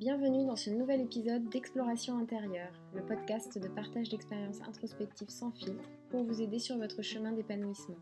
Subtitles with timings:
[0.00, 5.88] Bienvenue dans ce nouvel épisode d'Exploration intérieure, le podcast de partage d'expériences introspectives sans filtre
[6.10, 7.98] pour vous aider sur votre chemin d'épanouissement.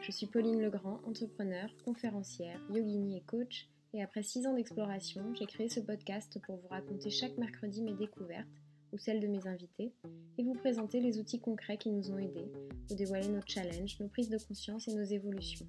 [0.00, 5.44] Je suis Pauline Legrand, entrepreneur, conférencière, yogini et coach, et après six ans d'exploration, j'ai
[5.44, 8.48] créé ce podcast pour vous raconter chaque mercredi mes découvertes
[8.92, 9.92] ou celles de mes invités
[10.38, 12.50] et vous présenter les outils concrets qui nous ont aidés,
[12.88, 15.66] vous dévoiler nos challenges, nos prises de conscience et nos évolutions.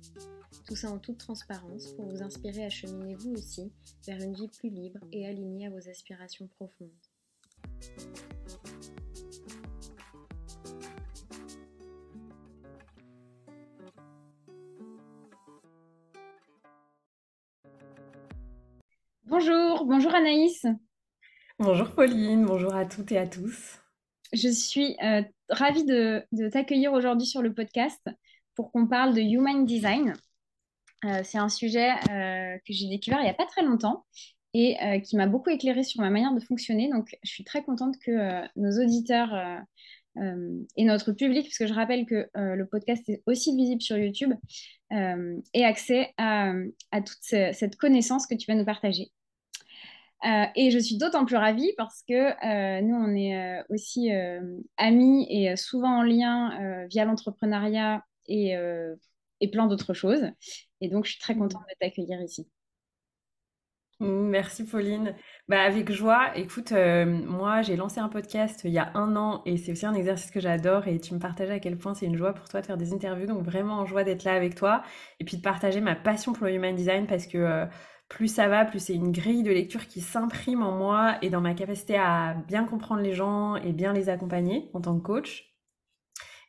[0.68, 3.72] Tout ça en toute transparence pour vous inspirer à cheminer vous aussi
[4.06, 6.90] vers une vie plus libre et alignée à vos aspirations profondes.
[19.26, 20.66] Bonjour, bonjour Anaïs.
[21.60, 23.80] Bonjour Pauline, bonjour à toutes et à tous.
[24.32, 28.00] Je suis euh, ravie de, t'accueillir aujourd'hui sur le podcast
[28.54, 30.14] pour qu'on parle de Human Design.
[31.04, 34.06] Euh, c'est un sujet euh, que j'ai découvert il n'y a pas très longtemps
[34.54, 36.90] et qui m'a beaucoup éclairé sur ma manière de fonctionner.
[36.90, 39.36] Donc, je suis très contente que nos auditeurs
[40.16, 44.34] et notre public, parce que je rappelle que le podcast est aussi visible sur YouTube,
[44.90, 46.54] aient accès à
[47.06, 49.12] toute cette connaissance que tu vas nous partager.
[50.26, 54.10] Euh, et je suis d'autant plus ravie parce que euh, nous, on est euh, aussi
[54.78, 58.56] amis et souvent en lien via l'entrepreneuriat et,
[59.40, 60.26] et, plein d'autres choses.
[60.82, 61.40] Et donc, je suis très mmh.
[61.40, 62.48] contente de t'accueillir ici.
[64.00, 65.16] Merci Pauline.
[65.48, 66.38] Bah, avec joie.
[66.38, 69.96] Écoute, moi j'ai lancé un podcast il y a un an et c'est aussi un
[69.96, 72.62] exercice que j'adore et tu me partages à quel point c'est une joie pour toi
[72.62, 73.26] de faire des interviews.
[73.26, 74.84] Donc vraiment en joie d'être là avec toi
[75.20, 77.68] et puis de partager ma passion pour le human design parce que
[78.10, 81.42] plus ça va, plus c'est une grille de lecture qui s'imprime en moi et dans
[81.42, 85.54] ma capacité à bien comprendre les gens et bien les accompagner en tant que coach.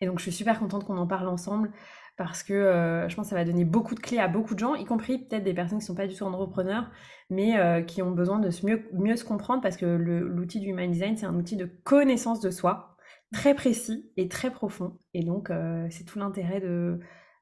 [0.00, 1.72] Et donc je suis super contente qu'on en parle ensemble
[2.16, 4.58] parce que euh, je pense que ça va donner beaucoup de clés à beaucoup de
[4.58, 6.90] gens, y compris peut-être des personnes qui ne sont pas du tout entrepreneurs,
[7.30, 10.90] mais euh, qui ont besoin de mieux, mieux se comprendre parce que l'outil du Human
[10.90, 12.96] Design, c'est un outil de connaissance de soi,
[13.32, 14.98] très précis et très profond.
[15.14, 17.00] Et donc euh, c'est tout l'intérêt de,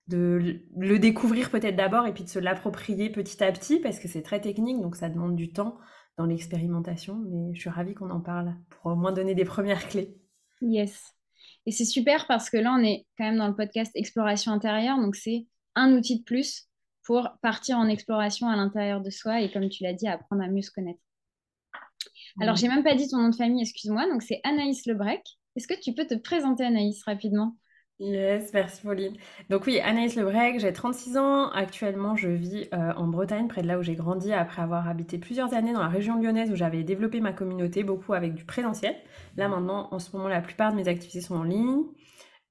[0.08, 4.08] de le découvrir peut-être d'abord et puis de se l'approprier petit à petit parce que
[4.08, 5.78] c'est très technique, donc ça demande du temps
[6.16, 7.16] dans l'expérimentation.
[7.28, 10.16] Mais je suis ravie qu'on en parle pour au moins donner des premières clés.
[10.60, 11.12] Yes.
[11.66, 14.98] Et c'est super parce que là, on est quand même dans le podcast Exploration intérieure,
[14.98, 16.68] donc c'est un outil de plus
[17.04, 20.48] pour partir en exploration à l'intérieur de soi et comme tu l'as dit, apprendre à
[20.48, 21.00] mieux se connaître.
[22.40, 24.08] Alors, j'ai même pas dit ton nom de famille, excuse-moi.
[24.10, 25.22] Donc, c'est Anaïs Lebrec.
[25.54, 27.56] Est-ce que tu peux te présenter, Anaïs, rapidement?
[27.98, 29.16] Yes, merci Pauline.
[29.48, 31.48] Donc oui, Anaïs Lebrec, j'ai 36 ans.
[31.52, 35.16] Actuellement, je vis euh, en Bretagne, près de là où j'ai grandi, après avoir habité
[35.16, 38.94] plusieurs années dans la région lyonnaise où j'avais développé ma communauté, beaucoup avec du présentiel.
[39.38, 41.84] Là maintenant, en ce moment, la plupart de mes activités sont en ligne.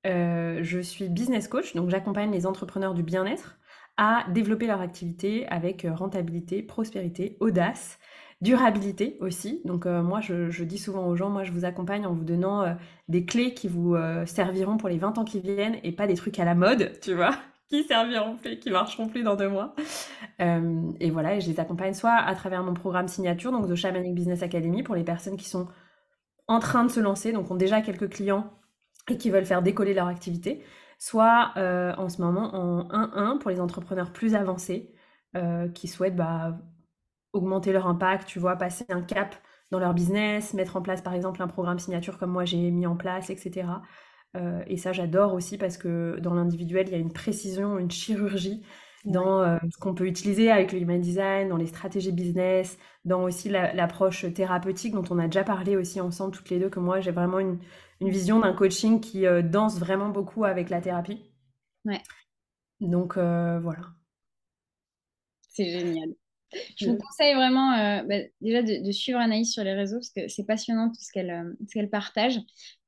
[0.07, 3.59] Euh, je suis business coach, donc j'accompagne les entrepreneurs du bien-être
[3.97, 7.99] à développer leur activité avec euh, rentabilité, prospérité, audace
[8.41, 9.61] Durabilité aussi.
[9.63, 12.63] Donc euh, moi, je, dis souvent aux gens, moi, je vous accompagne en vous donnant
[12.63, 12.73] euh,
[13.07, 16.15] des clés qui vous euh, serviront pour les 20 ans qui viennent et pas des
[16.15, 17.33] trucs à la mode, tu vois,
[17.69, 19.73] qui serviront plus, qui marcheront plus dans deux mois.
[20.39, 24.13] et voilà, et je les accompagne soit à travers mon programme signature, donc The Shamanic
[24.13, 25.69] Business Academy, pour les personnes qui sont
[26.47, 28.51] en train de se lancer, donc ont déjà quelques clients
[29.09, 30.61] et qui veulent faire décoller leur activité,
[30.99, 34.93] soit en ce moment en 1-1 pour les entrepreneurs plus avancés
[35.73, 36.59] qui souhaitent bah,
[37.35, 39.35] augmenter leur impact, tu vois, passer un cap
[39.71, 42.85] dans leur business, mettre en place par exemple un programme signature comme moi j'ai mis
[42.87, 43.67] en place, etc.
[44.35, 47.91] Euh, et ça j'adore aussi parce que dans l'individuel il y a une précision, une
[47.91, 48.65] chirurgie
[49.05, 53.23] dans euh, ce qu'on peut utiliser avec le human design, dans les stratégies business, dans
[53.23, 57.01] aussi l'approche thérapeutique dont on a déjà parlé aussi ensemble toutes les deux, que moi
[57.01, 57.59] j'ai vraiment une,
[58.01, 61.31] vision d'un coaching qui euh, danse vraiment beaucoup avec la thérapie.
[61.85, 62.01] Ouais.
[62.81, 63.93] Donc voilà.
[65.49, 66.09] C'est génial.
[66.77, 70.27] Je vous conseille vraiment euh, bah, déjà de, suivre Anaïs sur les réseaux parce que
[70.27, 72.37] c'est passionnant tout ce qu'elle euh, partage.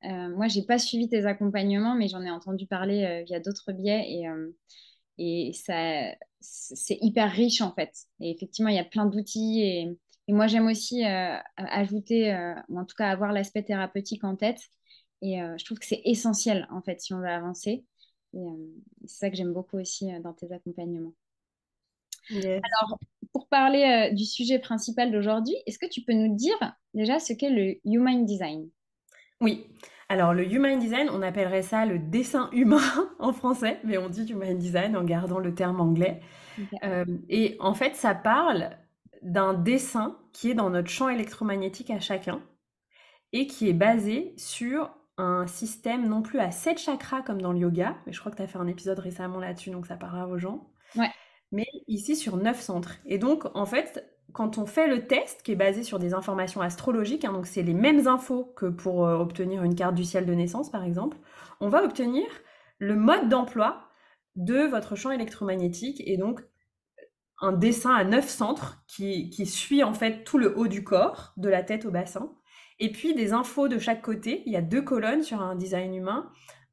[0.04, 3.72] Euh, moi, j'ai pas suivi tes accompagnements, mais j'en ai entendu parler euh, via d'autres
[3.72, 4.26] biais et,
[5.18, 7.92] et ça c'est hyper riche en fait.
[8.20, 9.98] Et effectivement, il y a plein d'outils et,
[10.28, 11.04] et, moi j'aime aussi
[11.56, 12.32] ajouter,
[12.68, 14.60] ou en tout cas avoir l'aspect thérapeutique en tête.
[15.20, 17.84] Et je trouve que c'est essentiel en fait si on veut avancer.
[18.34, 18.46] Et
[19.06, 21.14] c'est ça que j'aime beaucoup aussi dans tes accompagnements.
[22.30, 22.98] Alors,
[23.32, 26.56] pour parler euh, du sujet principal d'aujourd'hui, est-ce que tu peux nous dire
[26.94, 28.68] déjà ce qu'est le Human Design?
[29.40, 29.66] Oui.
[30.08, 32.80] Alors, le Human Design, on appellerait ça le dessin humain
[33.18, 36.20] en français, mais on dit Human Design en gardant le terme anglais.
[36.82, 38.70] Euh, et en fait, ça parle
[39.22, 42.40] d'un dessin qui est dans notre champ électromagnétique à chacun
[43.32, 47.58] et qui est basé sur un système non plus à sept chakras comme dans le
[47.58, 50.28] yoga, mais je crois que tu as fait un épisode récemment là-dessus, donc ça parlera
[50.28, 50.70] aux gens.
[50.96, 51.10] Ouais
[51.52, 52.96] mais ici sur neuf centres.
[53.06, 56.60] Et donc, en fait, quand on fait le test, qui est basé sur des informations
[56.60, 60.26] astrologiques, hein, donc c'est les mêmes infos que pour euh, obtenir une carte du ciel
[60.26, 61.16] de naissance, par exemple,
[61.60, 62.24] on va obtenir
[62.78, 63.88] le mode d'emploi
[64.36, 66.42] de votre champ électromagnétique et donc
[67.40, 71.48] un dessin à neuf centres qui, suit en fait tout le haut du corps, de
[71.48, 72.32] la tête au bassin,
[72.80, 74.42] et puis des infos de chaque côté.
[74.46, 76.30] Il y a deux colonnes sur un design humain.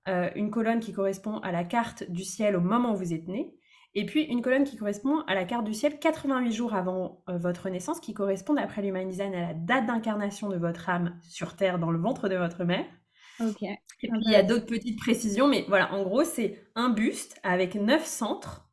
[0.07, 3.27] Euh, une colonne qui correspond à la carte du ciel au moment où vous êtes
[3.27, 3.55] né,
[3.95, 7.37] et puis une colonne qui correspond à la carte du ciel 88 jours avant euh,
[7.37, 11.55] votre naissance, qui correspond d'après l'Human Design à la date d'incarnation de votre âme sur
[11.55, 12.85] Terre dans le ventre de votre mère.
[13.39, 13.63] Ok.
[13.63, 13.77] Et
[14.09, 17.75] puis il y a d'autres petites précisions, mais voilà, en gros, c'est un buste avec
[17.75, 18.69] neuf centres,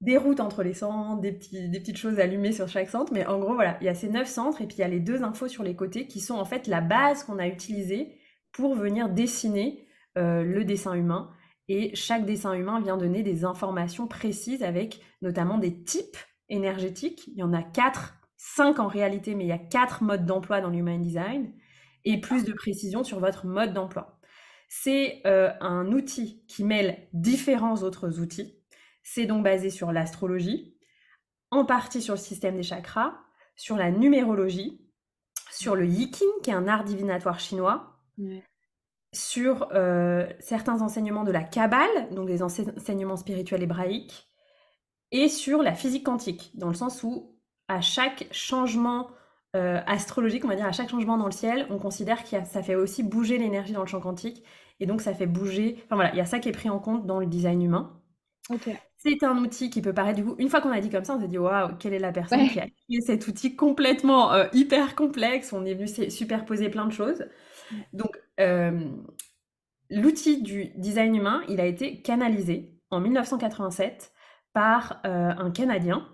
[0.00, 3.26] des routes entre les centres, des, petits, des petites choses allumées sur chaque centre, mais
[3.26, 5.00] en gros, voilà, il y a ces neuf centres, et puis il y a les
[5.00, 8.18] deux infos sur les côtés qui sont en fait la base qu'on a utilisée
[8.52, 9.86] pour venir dessiner
[10.16, 11.30] euh, le dessin humain.
[11.68, 16.18] Et chaque dessin humain vient donner des informations précises avec notamment des types
[16.48, 17.26] énergétiques.
[17.28, 20.60] Il y en a quatre, cinq en réalité, mais il y a quatre modes d'emploi
[20.60, 21.52] dans l'human design
[22.04, 24.20] et plus de précision sur votre mode d'emploi.
[24.68, 28.58] C'est euh, un outil qui mêle différents autres outils.
[29.02, 30.76] C'est donc basé sur l'astrologie,
[31.50, 33.14] en partie sur le système des chakras,
[33.56, 34.84] sur la numérologie,
[35.50, 38.00] sur le yiking, qui est un art divinatoire chinois,
[39.14, 44.28] sur euh, certains enseignements de la Kabbale, donc des enseignements spirituels hébraïques,
[45.12, 47.38] et sur la physique quantique, dans le sens où
[47.68, 49.08] à chaque changement
[49.56, 52.62] euh, astrologique, on va dire, à chaque changement dans le ciel, on considère que ça
[52.62, 54.42] fait aussi bouger l'énergie dans le champ quantique,
[54.80, 55.78] et donc ça fait bouger.
[55.84, 58.00] Enfin voilà, il y a ça qui est pris en compte dans le design humain.
[58.96, 61.14] C'est un outil qui peut paraître du coup, une fois qu'on a dit comme ça,
[61.14, 64.46] on s'est dit waouh, quelle est la personne qui a créé cet outil complètement euh,
[64.52, 65.52] hyper complexe.
[65.52, 67.24] On est venu superposer plein de choses.
[67.92, 68.88] Donc, euh,
[69.90, 74.12] l'outil du design humain, il a été canalisé en 1987
[74.52, 76.08] par euh, un Canadien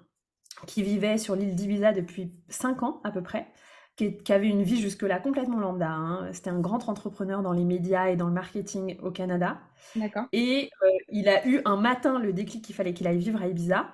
[0.67, 3.49] qui vivait sur l'île d'Ibiza depuis 5 ans à peu près,
[3.97, 5.91] qui, avait une vie jusque-là complètement lambda.
[5.91, 6.33] Hein.
[6.33, 9.61] C'était un grand entrepreneur dans les médias et dans le marketing au Canada.
[9.97, 10.25] D'accord.
[10.33, 13.47] Et euh, il a eu un matin le déclic qu'il fallait qu'il aille vivre à
[13.47, 13.93] Ibiza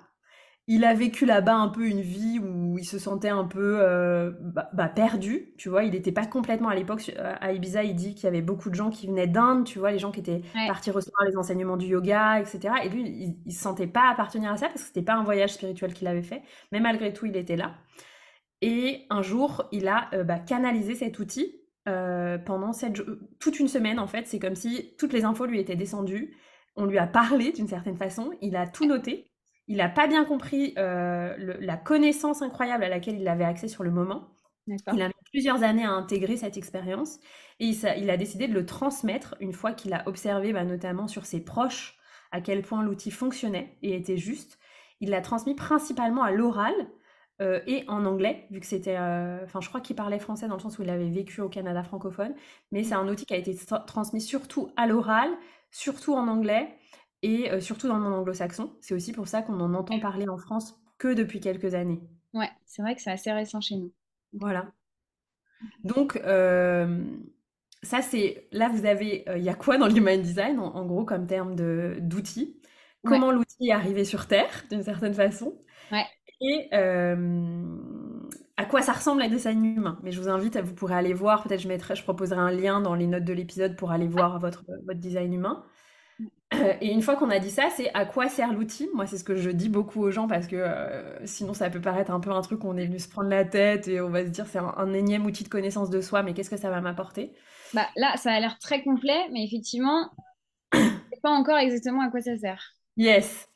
[0.68, 4.32] il a vécu là-bas un peu une vie où il se sentait un peu euh,
[4.40, 5.84] bah, bah, perdu, tu vois.
[5.84, 7.84] Il n'était pas complètement à l'époque euh, à Ibiza.
[7.84, 10.10] Il dit qu'il y avait beaucoup de gens qui venaient d'Inde, tu vois, les gens
[10.10, 12.74] qui étaient partis recevoir les enseignements du yoga, etc.
[12.84, 15.22] Et lui, il, ne se sentait pas appartenir à ça parce que c'était pas un
[15.22, 16.42] voyage spirituel qu'il avait fait.
[16.72, 17.76] Mais malgré tout, il était là.
[18.60, 21.62] Et un jour, il a euh, bah, canalisé cet outil
[22.44, 23.00] pendant cette,
[23.38, 24.00] toute une semaine.
[24.00, 26.36] En fait, c'est comme si toutes les infos lui étaient descendues.
[26.74, 28.32] On lui a parlé d'une certaine façon.
[28.42, 29.30] Il a tout noté
[29.68, 33.82] il n'a pas bien compris euh, la connaissance incroyable à laquelle il avait accès sur
[33.82, 34.28] le moment.
[34.68, 37.18] Il a mis plusieurs années à intégrer cette expérience
[37.60, 41.24] et il, a décidé de le transmettre une fois qu'il a observé bah, notamment sur
[41.24, 41.98] ses proches
[42.32, 44.58] à quel point l'outil fonctionnait et était juste.
[45.00, 46.74] Il l'a transmis principalement à l'oral
[47.40, 48.96] euh, et en anglais, vu que c'était...
[48.98, 51.48] Euh, enfin, je crois qu'il parlait français dans le sens où il avait vécu au
[51.48, 52.34] Canada francophone,
[52.72, 53.54] mais c'est un outil qui a été
[53.86, 55.30] transmis surtout à l'oral,
[55.70, 56.76] surtout en anglais,
[57.26, 58.73] et euh, surtout dans le monde anglo-saxon.
[58.81, 62.00] C'est aussi pour ça qu'on en entend parler en France que depuis quelques années.
[62.32, 63.93] Ouais, c'est vrai que c'est assez récent chez nous.
[64.32, 64.70] Voilà.
[65.82, 67.05] Donc, euh,
[67.82, 68.46] ça, c'est.
[68.52, 69.28] Là, vous avez.
[69.28, 72.61] Euh, il y a quoi dans l'human design, en, gros, comme terme d'outils
[73.05, 75.56] Comment l'outil est arrivé sur Terre, d'une certaine façon?
[75.93, 76.05] Ouais.
[76.40, 76.69] Et
[78.58, 79.99] à quoi ça ressemble un design humain?
[80.02, 82.50] Mais je vous invite, à, vous pourrez aller voir, peut-être je mettrai, je proposerai un
[82.50, 85.64] lien dans les notes de l'épisode pour aller voir votre, votre design humain.
[86.81, 88.88] Et une fois qu'on a dit ça, c'est à quoi sert l'outil?
[88.95, 91.81] Moi, c'est ce que je dis beaucoup aux gens parce que euh, sinon, ça peut
[91.81, 94.11] paraître un peu un truc où on est venu se prendre la tête et on
[94.11, 96.71] va se dire c'est un, énième outil de connaissance de soi, mais qu'est-ce que ça
[96.71, 97.33] va m'apporter?
[97.75, 100.11] Bah là, ça a l'air très complet, mais effectivement,
[101.23, 102.75] pas encore exactement à quoi ça sert.
[102.97, 103.49] Yes.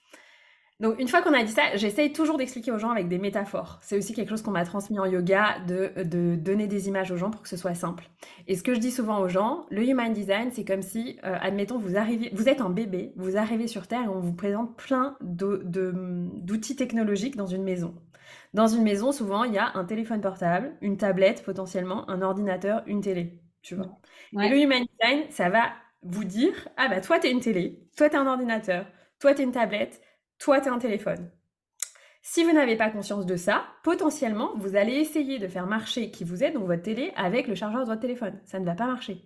[0.81, 3.79] Donc une fois qu'on a dit ça, j'essaye toujours d'expliquer aux gens avec des métaphores.
[3.83, 5.93] C'est aussi quelque chose qu'on m'a transmis en yoga, de,
[6.37, 8.09] donner des images aux gens pour que ce soit simple.
[8.49, 11.37] Et ce que je dis souvent aux gens, le human design, c'est comme si, euh,
[11.41, 14.75] admettons, vous arrivez, vous êtes un bébé, vous arrivez sur Terre et on vous présente
[14.77, 17.95] plein d'outils technologiques dans une maison.
[18.55, 22.83] Dans une maison, souvent, il y a un téléphone portable, une tablette potentiellement, un ordinateur,
[22.87, 23.99] une télé, tu vois.
[24.33, 25.73] Et le human design, ça va
[26.03, 28.87] vous dire, ah bah toi, t'es une télé, toi, t'es un ordinateur,
[29.19, 30.01] toi, t'es une tablette,
[30.41, 31.31] toi, tu as un téléphone.
[32.23, 36.25] Si vous n'avez pas conscience de ça, potentiellement, vous allez essayer de faire marcher qui
[36.25, 38.41] vous est, donc votre télé, avec le chargeur de votre téléphone.
[38.45, 39.23] Ça ne va pas marcher.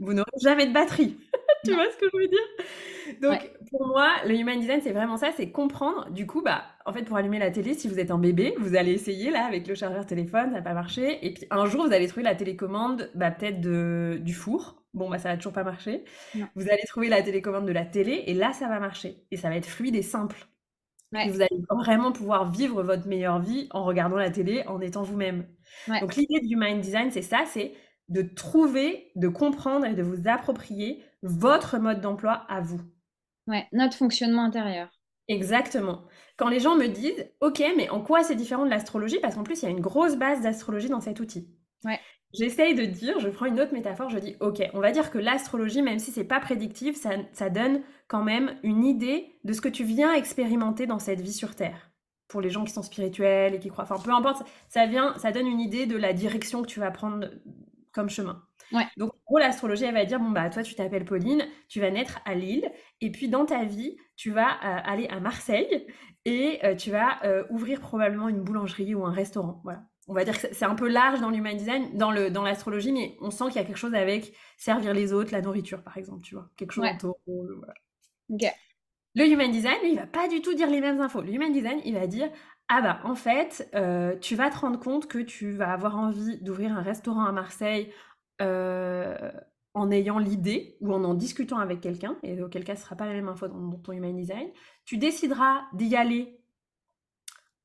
[0.00, 1.16] Vous n'aurez jamais de batterie.
[1.64, 3.20] tu vois ce que je veux dire?
[3.20, 6.10] Donc, pour moi, le human design, c'est vraiment ça, c'est comprendre.
[6.10, 8.76] Du coup, bah, en fait, pour allumer la télé, si vous êtes un bébé, vous
[8.76, 11.24] allez essayer là avec le chargeur téléphone, ça va pas marcher.
[11.26, 14.81] Et puis un jour, vous allez trouver la télécommande, bah, peut-être du four.
[14.94, 16.04] Bon, bah, ça va toujours pas marcher.
[16.54, 19.24] Vous allez trouver la télécommande de la télé, et là, ça va marcher.
[19.30, 20.46] Et ça va être fluide et simple.
[21.14, 25.02] Et vous allez vraiment pouvoir vivre votre meilleure vie en regardant la télé, en étant
[25.02, 25.46] vous-même.
[26.00, 27.74] Donc l'idée du mind design, c'est ça, c'est
[28.08, 32.80] de trouver, de comprendre et de vous approprier votre mode d'emploi à vous.
[33.46, 34.88] Ouais, notre fonctionnement intérieur.
[35.28, 36.04] Exactement.
[36.36, 39.18] Quand les gens me disent, OK, mais en quoi c'est différent de l'astrologie?
[39.20, 41.48] Parce qu'en plus, il y a une grosse base d'astrologie dans cet outil.
[41.84, 42.00] Ouais.
[42.32, 45.18] J'essaye de dire, je prends une autre métaphore, je dis, OK, on va dire que
[45.18, 49.60] l'astrologie, même si c'est pas prédictif, ça, ça, donne quand même une idée de ce
[49.60, 51.90] que tu viens expérimenter dans cette vie sur Terre.
[52.28, 55.32] Pour les gens qui sont spirituels et qui croient, enfin peu importe, ça vient, ça
[55.32, 57.28] donne une idée de la direction que tu vas prendre
[57.92, 58.42] comme chemin.
[58.72, 58.86] Ouais.
[58.96, 61.90] Donc, en gros, l'astrologie, elle va dire, bon, bah, toi, tu t'appelles Pauline, tu vas
[61.90, 62.70] naître à Lille,
[63.02, 65.86] et puis dans ta vie, tu vas euh, aller à Marseille,
[66.24, 69.60] et euh, tu vas euh, ouvrir probablement une boulangerie ou un restaurant.
[69.64, 72.42] Voilà on va dire que c'est un peu large dans l'human design, dans le dans
[72.42, 75.82] l'astrologie, mais on sent qu'il y a quelque chose avec servir les autres, la nourriture
[75.82, 77.18] par exemple, tu vois, quelque chose autour.
[79.14, 81.20] Le human design, lui, il va pas du tout dire les mêmes infos.
[81.20, 82.30] Le human design, il va dire
[82.68, 86.38] ah bah en fait, euh, tu vas te rendre compte que tu vas avoir envie
[86.42, 87.92] d'ouvrir un restaurant à Marseille
[88.40, 89.30] euh,
[89.74, 93.06] en ayant l'idée ou en en discutant avec quelqu'un, et auquel cas ce sera pas
[93.06, 94.48] la même info dans ton human design.
[94.86, 96.41] Tu décideras d'y aller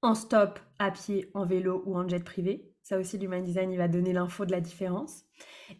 [0.01, 2.71] en stop, à pied, en vélo ou en jet privé.
[2.83, 5.23] Ça aussi, l'human design, il va donner l'info de la différence.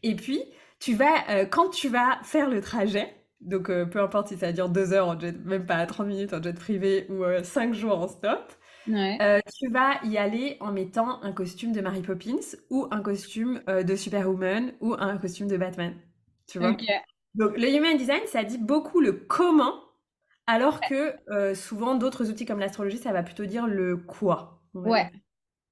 [0.04, 0.44] Et puis,
[0.80, 4.52] tu vas, euh, quand tu vas faire le trajet, donc euh, peu importe si ça
[4.52, 7.74] dure deux heures en jet, même pas 30 minutes en jet privé ou euh, cinq
[7.74, 8.54] jours en stop,
[9.60, 13.96] tu vas y aller en mettant un costume de Mary Poppins ou un costume de
[13.96, 15.94] Superwoman ou un costume de Batman.
[16.48, 16.72] Tu vois?
[17.36, 19.74] Donc le human design, ça dit beaucoup le comment
[20.48, 24.62] alors que euh, souvent, d'autres outils comme l'astrologie, ça va plutôt dire le quoi.
[24.74, 25.12] Ouais.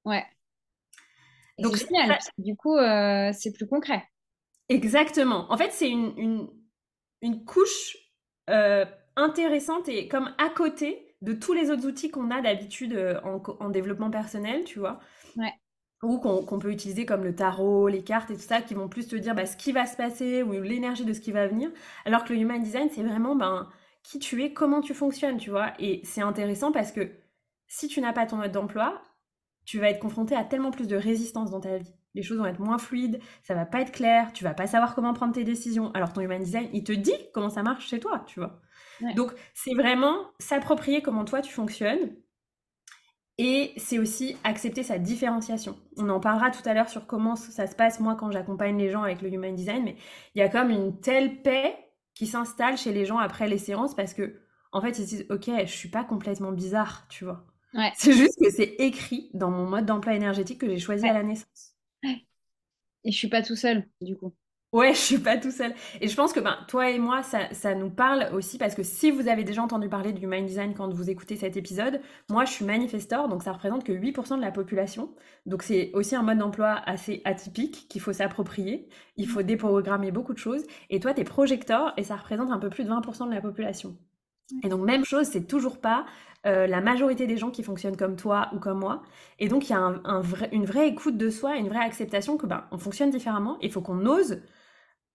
[0.03, 0.24] Ouais.
[1.58, 2.20] Donc, c'est génial.
[2.38, 4.03] Du coup, euh, c'est plus concret.
[4.67, 5.50] Exactement.
[5.50, 6.50] En fait, c'est une,
[7.22, 7.96] une, couche
[8.50, 13.70] euh, intéressante et comme à côté de tous les autres outils qu'on a d'habitude en,
[13.70, 15.00] développement personnel, tu vois.
[15.38, 15.53] Ouais.
[16.03, 19.08] Ou qu'on peut utiliser comme le tarot, les cartes et tout ça, qui vont plus
[19.08, 21.72] te dire bah, ce qui va se passer ou l'énergie de ce qui va venir.
[22.03, 23.70] Alors que le human design, c'est vraiment ben,
[24.05, 25.74] qui tu es, comment tu fonctionnes, tu vois.
[25.79, 27.12] Et c'est intéressant parce que
[27.67, 29.01] si tu n'as pas ton mode d'emploi,
[29.65, 31.91] tu vas être confronté à tellement plus de résistance dans ta vie.
[32.13, 34.95] Les choses vont être moins fluides, ça va pas être clair, tu vas pas savoir
[34.95, 35.91] comment prendre tes décisions.
[35.93, 38.62] Alors ton human design, il te dit comment ça marche chez toi, tu vois.
[39.15, 42.15] Donc c'est vraiment s'approprier comment toi tu fonctionnes.
[43.38, 45.75] Et c'est aussi accepter sa différenciation.
[45.97, 48.91] On en parlera tout à l'heure sur comment ça se passe moi quand j'accompagne les
[48.91, 49.97] gens avec le human design, mais
[50.35, 51.75] il y a comme une telle paix
[52.15, 54.41] qui s'installe chez les gens après les séances parce que,
[54.74, 57.45] en fait, ils se disent, ok, je suis pas complètement bizarre, tu vois.
[57.93, 61.24] C'est juste que c'est écrit dans mon mode d'emploi énergétique que j'ai choisi à la
[61.24, 61.75] naissance.
[63.05, 64.36] Et je suis pas tout seul, du coup.
[64.75, 65.74] Ouais, je suis pas tout seul.
[66.01, 68.84] Et je pense que ben, toi et moi, ça, ça, nous parle aussi parce que
[68.84, 72.44] si vous avez déjà entendu parler du mind design quand vous écoutez cet épisode, moi
[72.44, 75.15] je suis manifestor, donc ça représente que 8% de la population.
[75.46, 78.89] Donc c'est aussi un mode d'emploi assez atypique qu'il faut s'approprier.
[79.15, 80.63] Il faut déprogrammer beaucoup de choses.
[80.89, 83.39] Et toi, tu es projecteur et ça représente un peu plus de 20% de la
[83.39, 83.96] population.
[84.62, 86.05] Et donc même chose, c'est toujours pas
[86.46, 89.03] euh, la majorité des gens qui fonctionnent comme toi ou comme moi.
[89.39, 92.36] Et donc il y a un, vrai, une vraie écoute de soi, une vraie acceptation
[92.36, 93.58] que ben on fonctionne différemment.
[93.62, 94.41] Il faut qu'on ose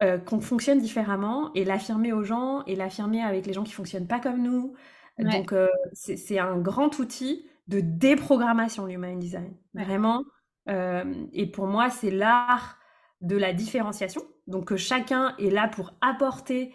[0.03, 4.07] euh, qu'on fonctionne différemment et l'affirmer aux gens et l'affirmer avec les gens qui fonctionnent
[4.07, 4.75] pas comme nous.
[5.19, 9.55] Donc, euh, c'est un grand outil de déprogrammation, l'human design.
[9.75, 10.25] Vraiment.
[10.71, 11.05] Euh,
[11.35, 12.79] et pour moi, c'est l'art
[13.21, 14.23] de la différenciation.
[14.47, 16.75] Donc, que chacun est là pour apporter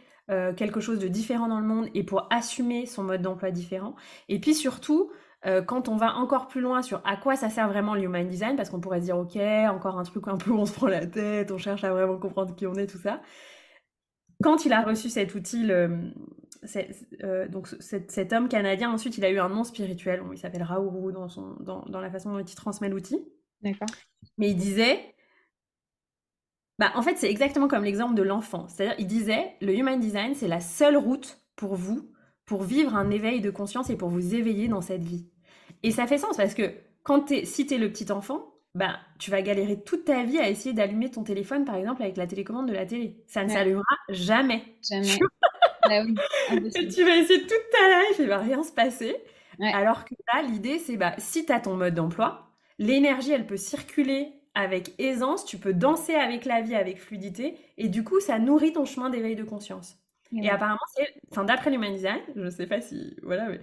[0.58, 3.96] quelque chose de différent dans le monde et pour assumer son mode d'emploi différent.
[4.28, 5.12] Et puis surtout,
[5.46, 8.56] euh, quand on va encore plus loin sur à quoi ça sert vraiment l'human design,
[8.56, 9.38] parce qu'on pourrait se dire, ok,
[9.70, 12.18] encore un truc un peu où on se prend la tête, on cherche à vraiment
[12.18, 13.22] comprendre qui on est, tout ça.
[14.44, 19.40] Quand il a reçu cet outil, euh, donc cet, homme canadien, ensuite, il a eu
[19.40, 22.90] un nom spirituel, il s'appelle Raourou dans, son, dans, dans la façon dont il transmet
[22.90, 23.20] l'outil.
[23.62, 23.88] D'accord.
[24.38, 25.16] Mais il disait,
[26.78, 28.68] bah, en fait, c'est exactement comme l'exemple de l'enfant.
[28.68, 32.12] C'est-à-dire, il disait, le human design, c'est la seule route pour vous,
[32.46, 35.30] pour vivre un éveil de conscience et pour vous éveiller dans cette vie.
[35.86, 36.74] Et ça fait sens parce que
[37.04, 40.40] quand es, si tu es le petit enfant, bah, tu vas galérer toute ta vie
[40.40, 43.24] à essayer d'allumer ton téléphone, par exemple, avec la télécommande de la télé.
[43.28, 44.64] Ça ne s'allumera jamais.
[44.82, 45.20] Jamais.
[45.88, 46.02] Bah
[46.50, 49.16] tu vas essayer toute ta life, il va rien se passer.
[49.62, 52.50] Alors que là, l'idée, c'est bah, si tu as ton mode d'emploi,
[52.80, 57.88] l'énergie, elle peut circuler avec aisance, tu peux danser avec la vie avec fluidité, et
[57.88, 60.00] du coup, ça nourrit ton chemin d'éveil de conscience.
[60.34, 63.60] Et, apparemment, c'est, enfin, d'après l'human design, je ne sais pas si, voilà, mais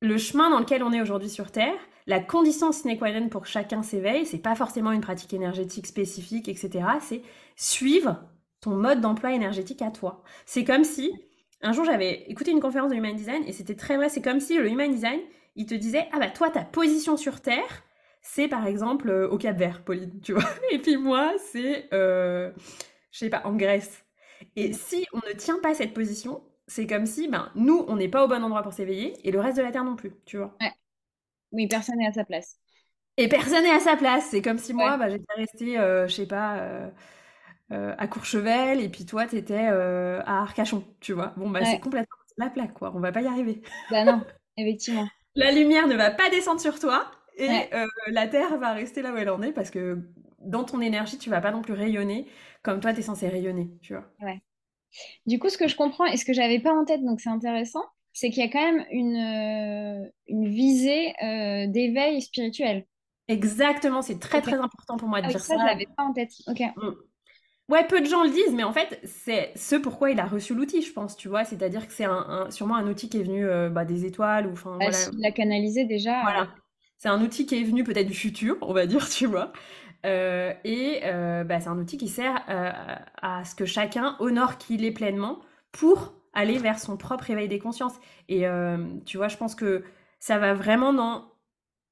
[0.00, 3.42] le chemin dans lequel on est aujourd'hui sur Terre, la condition sine qua non pour
[3.42, 6.84] que chacun s'éveille, c'est pas forcément une pratique énergétique spécifique, etc.
[7.00, 7.22] C'est
[7.56, 8.22] suivre
[8.60, 10.22] ton mode d'emploi énergétique à toi.
[10.46, 11.12] C'est comme si
[11.60, 14.08] Un jour, j'avais écouté une conférence de Human Design et c'était très vrai.
[14.08, 15.20] C'est comme si le Human Design,
[15.56, 17.84] il te disait Ah bah, toi, ta position sur Terre,
[18.22, 20.48] c'est par exemple euh, au Cap Vert, Pauline, tu vois.
[20.70, 22.52] Et puis moi, c'est, euh,
[23.10, 24.04] je sais pas, en Grèce.
[24.56, 28.08] Et si on ne tient pas cette position, c'est comme si, ben, nous, on n'est
[28.08, 30.36] pas au bon endroit pour s'éveiller et le reste de la Terre non plus, tu
[30.36, 30.54] vois.
[30.60, 30.72] Ouais.
[31.50, 32.58] Oui, personne n'est à sa place.
[33.16, 34.26] Et personne n'est à sa place.
[34.30, 36.88] C'est comme si moi, bah, j'étais restée, euh, je sais pas, euh,
[37.72, 41.32] euh, à Courchevel et puis toi, t'étais à Arcachon, tu vois.
[41.36, 42.92] Bon, bah, c'est complètement la plaque, quoi.
[42.94, 43.62] On va pas y arriver.
[43.90, 44.22] Bah non,
[44.56, 45.08] effectivement.
[45.34, 47.48] La lumière ne va pas descendre sur toi et
[48.08, 49.98] la Terre va rester là où elle en est parce que
[50.40, 52.26] dans ton énergie, tu vas pas non plus rayonner
[52.62, 54.04] comme toi, t'es censé rayonner, tu vois.
[54.20, 54.40] Ouais.
[55.26, 57.30] Du coup, ce que je comprends et ce que j'avais pas en tête, donc c'est
[57.30, 62.86] intéressant, c'est qu'il y a quand même une, euh, une visée euh, d'éveil spirituel.
[63.28, 65.56] Exactement, c'est très très important pour moi de Ah dire ça, ça.
[65.58, 66.32] je l'avais pas en tête.
[66.48, 66.60] Ok.
[66.76, 66.90] Mm.
[67.70, 70.54] Ouais, peu de gens le disent, mais en fait, c'est ce pourquoi il a reçu
[70.54, 71.44] l'outil, je pense, tu vois.
[71.44, 72.12] C'est-à-dire que c'est un,
[72.46, 75.10] un- sûrement un outil qui est venu euh, bah, des étoiles, ou enfin, Bah, voilà.
[75.10, 76.20] s'il l'a canalisé déjà.
[76.20, 76.54] Voilà.
[76.98, 79.52] C'est un outil qui est venu peut-être du futur, on va dire, tu vois.
[80.06, 82.72] Euh, et euh, bah, c'est un outil qui sert euh,
[83.20, 85.40] à ce que chacun honore qui il est pleinement
[85.72, 87.94] pour aller vers son propre éveil des consciences.
[88.28, 88.44] Et
[89.06, 89.82] tu vois, je pense que
[90.20, 91.24] ça va vraiment dans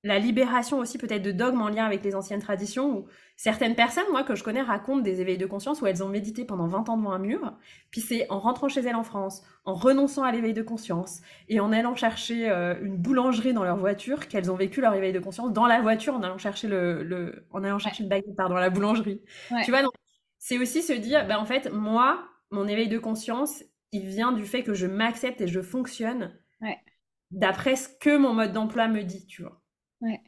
[0.06, 4.04] la libération aussi peut-être de dogmes en lien avec les anciennes traditions où certaines personnes,
[4.12, 6.88] moi, que je connais, racontent des éveils de conscience où elles ont médité pendant 20
[6.88, 7.56] ans devant un mur,
[7.90, 11.60] puis c'est en rentrant chez elles en France, en renonçant à l'éveil de conscience et
[11.60, 15.20] en allant chercher euh, une boulangerie dans leur voiture qu'elles ont vécu leur éveil de
[15.20, 18.56] conscience dans la voiture en allant chercher le, le en allant chercher le baguette pardon
[18.56, 19.22] à la boulangerie.
[19.50, 19.64] Ouais.
[19.64, 19.80] Tu vois
[20.38, 24.44] c'est aussi se dire ben en fait moi mon éveil de conscience il vient du
[24.44, 26.76] fait que je m'accepte et je fonctionne Ouais.
[27.30, 29.62] d'après ce que mon mode d'emploi me dit, tu vois.
[30.00, 30.20] Ouais.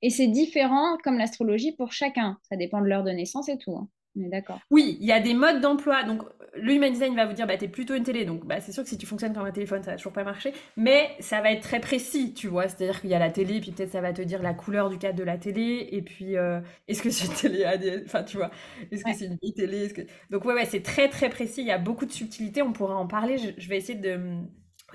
[0.00, 2.38] Et c'est différent comme l'astrologie pour chacun.
[2.48, 3.76] Ça dépend de l'heure de naissance et tout.
[3.76, 3.90] hein.
[4.16, 4.60] On est d'accord.
[4.70, 6.02] Oui, il y a des modes d'emploi.
[6.02, 6.22] Donc,
[6.54, 8.24] le Human Design va vous dire, bah, t'es plutôt une télé.
[8.24, 10.24] Donc, bah, c'est sûr que si tu fonctionnes comme un téléphone, ça va toujours pas
[10.24, 10.52] marcher.
[10.76, 12.66] Mais ça va être très précis, tu vois.
[12.68, 14.98] C'est-à-dire qu'il y a la télé, puis peut-être ça va te dire la couleur du
[14.98, 15.88] cadre de la télé.
[15.92, 18.02] Et puis, euh, est-ce que c'est une télé AD...
[18.06, 18.50] Enfin, tu vois.
[18.90, 19.12] Est-ce que Ouais.
[19.12, 19.92] c'est une télé?
[19.92, 20.02] Que...
[20.30, 21.60] Donc, ouais, ouais, c'est très, très précis.
[21.60, 22.62] Il y a beaucoup de subtilités.
[22.62, 23.38] On pourra en parler.
[23.38, 24.18] Je, je vais essayer de.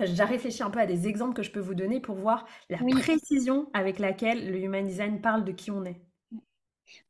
[0.00, 2.46] J'ai déjà réfléchi un peu à des exemples que je peux vous donner pour voir
[2.68, 2.92] la Oui.
[2.94, 6.02] précision avec laquelle le Human Design parle de qui on est.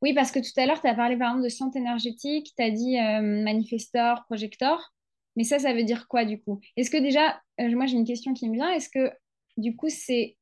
[0.03, 2.63] Oui, parce que tout à l'heure, tu as parlé par exemple de centre énergétique, tu
[2.63, 4.93] as dit euh, manifestor, projecteur.
[5.37, 6.61] Mais ça, ça veut dire quoi du coup?
[6.77, 9.11] Est-ce que déjà, euh, moi j'ai une question qui me vient, est-ce que
[9.57, 10.37] du coup c'est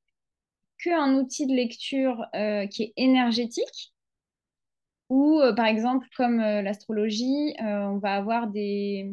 [0.84, 3.92] que un outil de lecture euh, qui est énergétique?
[5.08, 9.12] Ou par exemple comme l'astrologie, on va avoir des,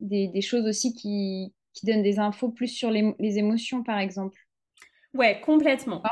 [0.00, 3.98] des, des choses aussi qui, qui donnent des infos plus sur les, les émotions par
[3.98, 4.38] exemple?
[5.14, 6.00] Ouais, complètement.
[6.04, 6.10] Ah,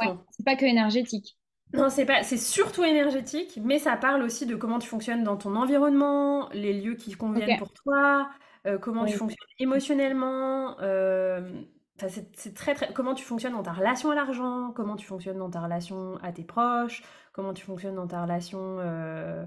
[0.00, 0.24] Ouais, Complètement.
[0.30, 1.38] c'est pas que énergétique.
[1.74, 5.36] Non, c'est pas, c'est surtout énergétique, mais ça parle aussi de comment tu fonctionnes dans
[5.36, 8.30] ton environnement, les lieux qui conviennent pour toi,
[8.66, 11.62] euh, comment tu fonctionnes émotionnellement, euh,
[12.08, 15.50] c'est, très, très, comment tu fonctionnes dans ta relation à l'argent, comment tu fonctionnes dans
[15.50, 17.02] ta relation à tes proches,
[17.34, 19.44] comment tu fonctionnes dans ta relation, euh,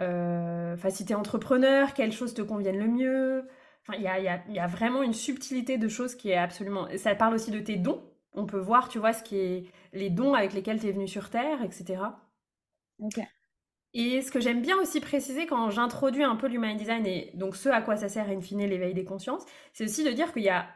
[0.00, 3.48] euh, enfin, si t'es entrepreneur, quelles choses te conviennent le mieux.
[3.88, 6.14] Enfin, il y a, il y a- il y a vraiment une subtilité de choses
[6.14, 6.88] qui est absolument.
[6.96, 8.02] Ça parle aussi de tes dons.
[8.32, 11.08] On peut voir, tu vois, ce qui est les dons avec lesquels tu es venu
[11.08, 12.20] sur Terre, etc.
[13.00, 13.18] Ok.
[13.94, 17.56] Et ce que j'aime bien aussi préciser quand j'introduis un peu l'human design et donc
[17.56, 20.42] ce à quoi ça sert in fine l'éveil des consciences, c'est aussi de dire qu'il
[20.44, 20.68] y a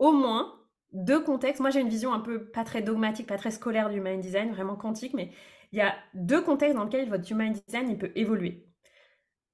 [0.00, 0.54] au moins
[0.92, 1.60] deux contextes.
[1.60, 4.50] Moi j'ai une vision un peu pas très dogmatique, pas très scolaire du human design,
[4.52, 5.30] vraiment quantique, mais
[5.72, 8.66] il y a deux contextes dans lesquels votre human design il peut évoluer.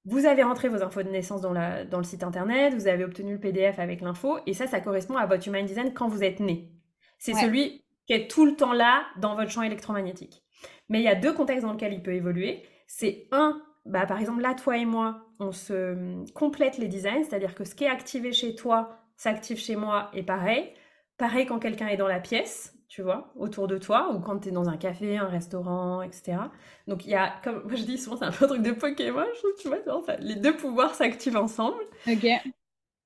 [0.07, 3.05] Vous avez rentré vos infos de naissance dans, la, dans le site internet, vous avez
[3.05, 6.25] obtenu le PDF avec l'info, et ça, ça correspond à votre human design quand vous
[6.25, 6.71] êtes né.
[7.19, 7.41] C'est Ouais.
[7.41, 10.43] celui qui est tout le temps là dans votre champ électromagnétique.
[10.89, 12.63] Mais il y a deux contextes dans lesquels il peut évoluer.
[12.87, 17.23] C'est un, bah, par exemple, là, toi et moi, on se hum, complète les designs,
[17.25, 20.73] c'est-à-dire que ce qui est activé chez toi s'active chez moi et pareil.
[21.19, 24.51] Pareil quand quelqu'un est dans la pièce, tu vois, autour de toi, ou quand tu
[24.51, 26.53] es dans un café, un restaurant, etc.
[26.89, 28.73] Donc il y a, comme moi je dis souvent, c'est un peu un truc de
[28.73, 31.83] Pokémon, je trouve, tu vois, genre, ça- les deux pouvoirs s'activent ensemble.
[32.07, 32.25] Ok.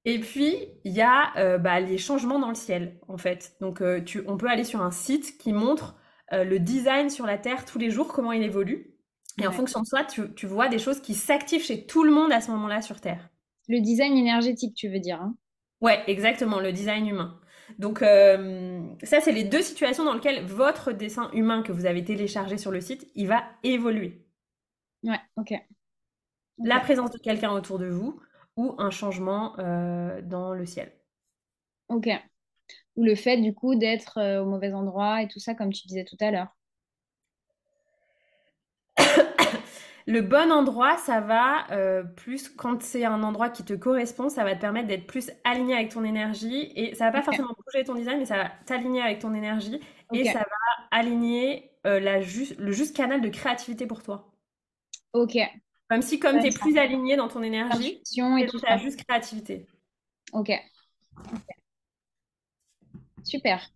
[0.05, 3.57] Et puis, il y a euh, bah, les changements dans le ciel, en fait.
[3.61, 5.97] Donc, euh, tu, on peut aller sur un site qui montre
[6.33, 8.94] euh, le design sur la Terre tous les jours, comment il évolue.
[9.40, 12.12] Et en fonction de ça, tu, tu vois des choses qui s'activent chez tout le
[12.12, 13.31] monde à ce moment-là sur Terre.
[13.68, 15.20] Le design énergétique, tu veux dire.
[15.20, 15.37] hein?
[15.81, 17.38] Ouais, exactement, le design humain.
[17.78, 22.04] Donc, euh, ça, c'est les deux situations dans lesquelles votre dessin humain que vous avez
[22.04, 24.26] téléchargé sur le site, il va évoluer.
[25.02, 25.54] Ouais, ok.
[26.58, 28.20] La présence de quelqu'un autour de vous
[28.56, 30.92] ou un changement euh, dans le ciel.
[31.88, 32.08] Ok.
[32.96, 35.87] Ou le fait, du coup, d'être euh, au mauvais endroit et tout ça, comme tu
[35.87, 36.56] disais tout à l'heure.
[40.07, 44.45] Le bon endroit, ça va euh, plus quand c'est un endroit qui te correspond, ça
[44.45, 47.85] va te permettre d'être plus aligné avec ton énergie et ça va pas forcément bouger
[47.85, 49.81] ton design, mais ça va t'aligner avec ton énergie
[50.12, 54.31] et ça va aligner euh, la le juste canal de créativité pour toi.
[55.12, 55.38] ok.
[55.88, 58.59] Comme si, comme tu es plus aligné dans ton énergie, et ça.
[58.67, 59.67] ta juste créativité.
[60.33, 60.51] Ok,
[63.23, 63.71] super.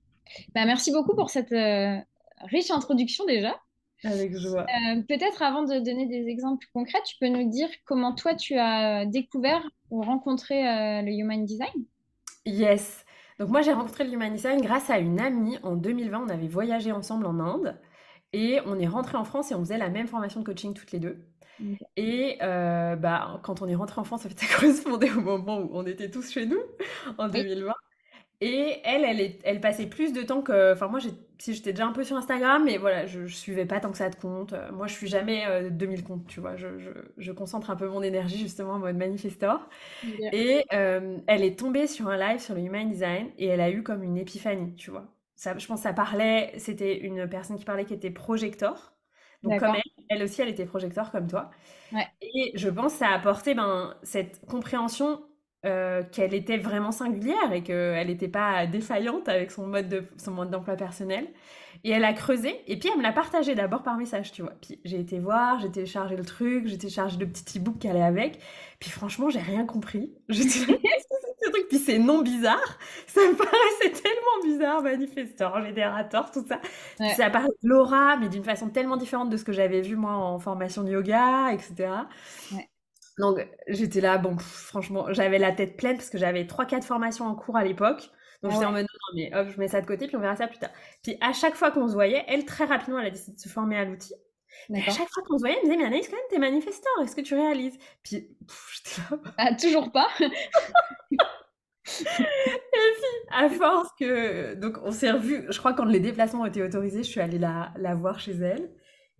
[0.55, 1.99] Bah, merci beaucoup pour cette euh,
[2.43, 3.61] riche introduction déjà.
[4.05, 4.67] Avec joie.
[4.69, 8.55] Euh, peut-être avant de donner des exemples concrets, tu peux nous dire comment toi tu
[8.57, 11.85] as découvert ou rencontré euh, le Human Design?
[12.47, 13.05] Yes.
[13.39, 16.25] Donc moi j'ai rencontré le Human Design grâce à une amie en 2020.
[16.27, 17.79] On avait voyagé ensemble en Inde
[18.33, 20.93] et on est rentré en France et on faisait la même formation de coaching toutes
[20.93, 21.25] les deux.
[21.97, 25.87] Et euh, bah, quand on est rentré en France, ça correspondait au moment où on
[25.87, 26.61] était tous chez nous
[27.19, 27.75] en Oui, 2020.
[28.41, 30.73] Et elle, elle, est- elle passait plus de temps que...
[30.73, 33.81] Enfin, moi, si j'étais déjà un peu sur Instagram, mais voilà, je, je suivais pas
[33.81, 34.53] tant que ça de comptes.
[34.53, 36.55] Euh, Moi, je suis jamais euh, 2000 comptes, tu vois.
[36.57, 39.69] Je, je, je concentre un peu mon énergie, justement, en mode manifestor.
[40.33, 43.71] Et euh, elle est tombée sur un live sur le Human Design et elle a
[43.71, 45.07] eu comme une épiphanie, tu vois.
[45.37, 46.53] Ça, je pense que ça parlait...
[46.59, 48.95] C'était une personne qui parlait qui était projecteur.
[49.45, 51.51] Donc, comme elle, elle aussi, elle était projecteur comme toi.
[51.93, 52.09] Ouais.
[52.21, 55.23] Et je pense que ça a apporté ben, cette compréhension
[55.67, 60.31] euh, qu'elle était vraiment singulière et qu'elle n'était pas défaillante avec son mode de, son
[60.31, 61.27] mode d'emploi personnel.
[61.83, 64.55] Et elle a creusé, et puis elle me l'a partagé d'abord par message, tu vois.
[64.61, 68.03] Puis j'ai été voir, j'ai téléchargé le truc, j'ai téléchargé le petit e-book qui allait
[68.03, 68.39] avec.
[68.79, 70.13] Puis franchement, j'ai rien compris.
[70.31, 70.77] C'est que
[71.43, 71.69] ce truc?
[71.69, 76.61] Puis ces noms bizarres, ça me paraissait tellement bizarre, manifestor, générateur, tout ça.
[77.01, 77.15] Ouais.
[77.15, 80.13] ça parlait de l'aura, mais d'une façon tellement différente de ce que j'avais vu moi
[80.13, 81.91] en formation de yoga, etc.
[82.53, 82.69] Ouais.
[83.19, 86.85] Donc j'étais là, bon, pff, franchement, j'avais la tête pleine parce que j'avais trois, quatre
[86.85, 88.11] formations en cours à l'époque.
[88.43, 90.37] Donc j'étais en mode, non, mais hop, je mets ça de côté, puis on verra
[90.37, 90.71] ça plus tard.
[91.03, 93.49] Puis à chaque fois qu'on se voyait, elle, très rapidement, elle a décidé de se
[93.49, 94.15] former à l'outil.
[94.69, 96.39] Mais à chaque fois qu'on se voyait, elle me disait, mais Anaïs, quand même, t'es
[96.39, 97.77] manifesteur, est-ce que tu réalises?
[98.03, 98.29] Puis
[98.75, 100.09] j'étais là, Ah, toujours pas?
[100.21, 101.19] Et puis,
[103.31, 104.55] à force que...
[104.55, 107.39] Donc, on s'est revus, je crois quand les déplacements ont été autorisés, je suis allée
[107.39, 108.71] la, la voir chez elle.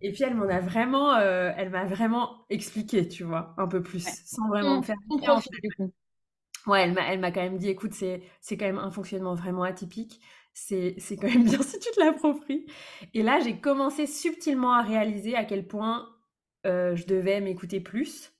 [0.01, 1.15] Et puis, elle m'en a vraiment...
[1.15, 4.13] euh, elle m'a vraiment expliqué, tu vois, un peu plus, Ouais.
[4.25, 4.97] sans vraiment me Ton, faire.
[6.67, 9.33] Ouais, elle m'a, elle m'a quand même dit, écoute, c'est, c'est quand même un fonctionnement
[9.33, 10.19] vraiment atypique.
[10.53, 12.65] C'est, c'est quand même bien si tu te l'appropries.
[13.13, 16.09] Et là, j'ai commencé subtilement à réaliser à quel point
[16.65, 18.33] euh, je devais m'écouter plus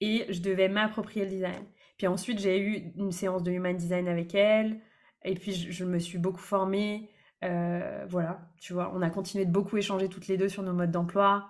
[0.00, 1.66] et je devais m'approprier le design.
[1.98, 4.80] Puis ensuite, j'ai eu une séance de human design avec elle.
[5.24, 7.10] Et puis, je, je me suis beaucoup formée.
[7.44, 10.72] Euh, voilà, tu vois, on a continué de beaucoup échanger toutes les deux sur nos
[10.72, 11.48] modes d'emploi.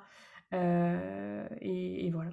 [0.55, 2.31] Euh, et, et voilà.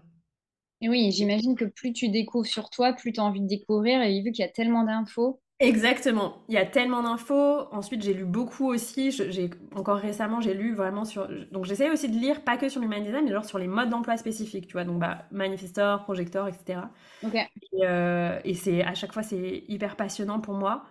[0.82, 4.02] Et oui, j'imagine que plus tu découvres sur toi, plus tu as envie de découvrir.
[4.02, 5.39] Et vu qu'il y a tellement d'infos.
[5.60, 6.43] Exactement.
[6.50, 7.67] Il y a tellement d'infos.
[7.74, 9.10] Ensuite, j'ai lu beaucoup aussi.
[9.12, 11.28] J'ai encore récemment, j'ai lu vraiment sur.
[11.52, 13.89] Donc, j'essaie aussi de lire pas que sur l'human design, mais genre sur les modes
[13.89, 14.67] d'emploi spécifiques.
[14.67, 16.91] Tu vois, donc bah, manifestor, projecteur, etc.
[17.22, 17.36] Ok.
[17.74, 20.86] Et, euh, et c'est à chaque fois, c'est hyper passionnant pour moi.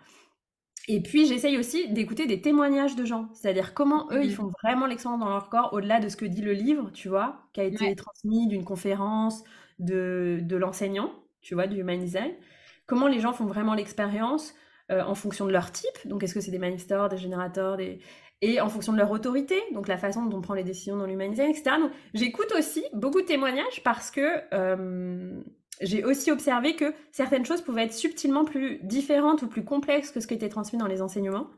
[0.88, 4.34] Et puis, j'essaye aussi d'écouter des témoignages de gens, c'est-à-dire comment eux, ils Mhm.
[4.34, 7.40] font vraiment l'expérience dans leur corps, au-delà de ce que dit le livre, tu vois,
[7.52, 7.96] qui a été Ouais.
[7.96, 9.42] transmis d'une conférence
[9.80, 12.32] de, de l'enseignant, tu vois, du Human Design.
[12.86, 14.54] Comment les gens font vraiment l'expérience
[14.92, 17.98] euh, en fonction de leur type, donc est-ce que c'est des manifestors, des générateurs, des...
[18.40, 21.06] et en fonction de leur autorité, donc la façon dont on prend les décisions dans
[21.06, 21.78] l'Human Design, etc.
[21.80, 24.20] Donc, j'écoute aussi beaucoup de témoignages parce que
[24.54, 25.40] euh,
[25.80, 30.20] j'ai aussi observé que certaines choses pouvaient être subtilement plus différentes ou plus complexes que
[30.20, 31.48] ce qui était transmis dans les enseignements.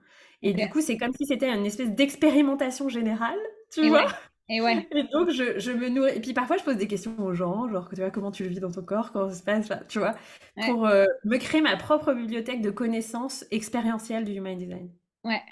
[0.43, 3.39] Et du coup, c'est comme si c'était une espèce d'expérimentation générale,
[3.73, 4.05] tu Et vois.
[4.05, 4.13] ouais.
[4.49, 4.87] Et ouais.
[4.93, 6.17] Et donc, je, je me nourris.
[6.17, 8.49] Et puis parfois, je pose des questions aux gens, genre, tu vois, comment tu le
[8.51, 10.15] vis dans ton corps, comment ça se passe, tu vois,
[10.57, 10.73] Ouais.
[10.73, 14.91] pour euh, me créer ma propre bibliothèque de connaissances expérientielles du Human Design.
[15.25, 15.43] Ouais.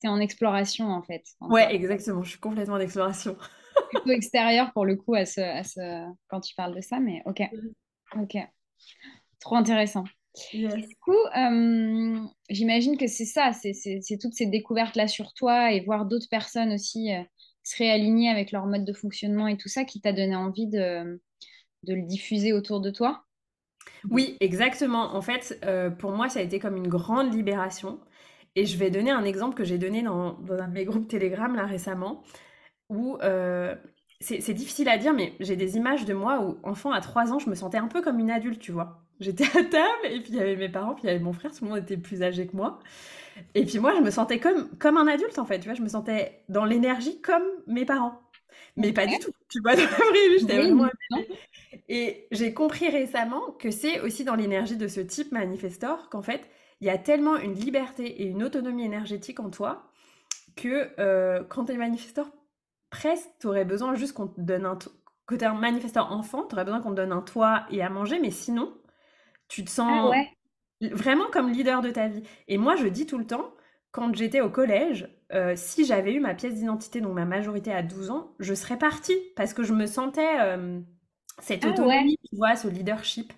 [0.00, 2.22] T'es en exploration, en fait, Ouais, exactement.
[2.22, 3.36] Je suis complètement d'exploration.
[3.90, 6.06] Plutôt extérieur pour le coup à ce, à ce...
[6.28, 7.42] quand tu parles de ça, mais ok.
[8.20, 8.36] Ok.
[9.40, 10.04] Trop intéressant.
[10.52, 10.74] Yes.
[10.74, 16.04] Du coup, euh, j'imagine que c'est ça, c'est toutes ces découvertes-là sur toi et voir
[16.04, 17.22] d'autres personnes aussi euh,
[17.62, 21.20] se réaligner avec leur mode de fonctionnement et tout ça qui t'a donné envie de,
[21.84, 23.24] de le diffuser autour de toi?
[24.10, 25.14] Oui, exactement.
[25.14, 28.00] En fait, euh, pour moi, ça a été comme une grande libération.
[28.56, 31.08] Et je vais donner un exemple que j'ai donné dans, dans un de mes groupes
[31.08, 32.22] Telegram là récemment,
[32.88, 33.74] où euh,
[34.20, 37.38] c'est difficile à dire, mais j'ai des images de moi où, enfant à 3 ans,
[37.38, 39.02] je me sentais un peu comme une adulte, tu vois.
[39.20, 41.32] J'étais à table, et puis il y avait mes parents, puis il y avait mon
[41.32, 42.78] frère, tout le monde était plus âgé que moi.
[43.54, 45.74] Et puis moi, je me sentais comme, comme un adulte, en fait, tu vois.
[45.74, 48.20] Je me sentais dans l'énergie comme mes parents.
[48.76, 50.88] Mais pas du tout, tu vois, dans la vraie j'étais vraiment.
[51.88, 56.48] Et j'ai compris récemment que c'est aussi dans l'énergie de ce type manifestor qu'en fait,
[56.80, 59.90] il y a tellement une liberté et une autonomie énergétique en toi
[60.56, 62.28] que euh, quand tu es manifestor,
[62.98, 64.78] presque tu aurais besoin juste qu'on te donne un
[65.26, 67.82] quand tu es un manifestant enfant, tu aurais besoin qu'on te donne un toit et
[67.82, 68.72] à manger, mais sinon,
[69.48, 70.32] tu te Ah sens ouais.
[70.80, 72.22] vraiment comme leader de ta vie.
[72.48, 73.54] Et moi, je dis tout le temps,
[73.92, 77.82] quand j'étais au collège, euh, si j'avais eu ma pièce d'identité, donc ma majorité à
[77.82, 80.80] 12 ans, je serais partie parce que je me sentais euh,
[81.40, 82.06] cette Ah ouais.
[82.06, 83.32] autonomie, tu vois, ce leadership.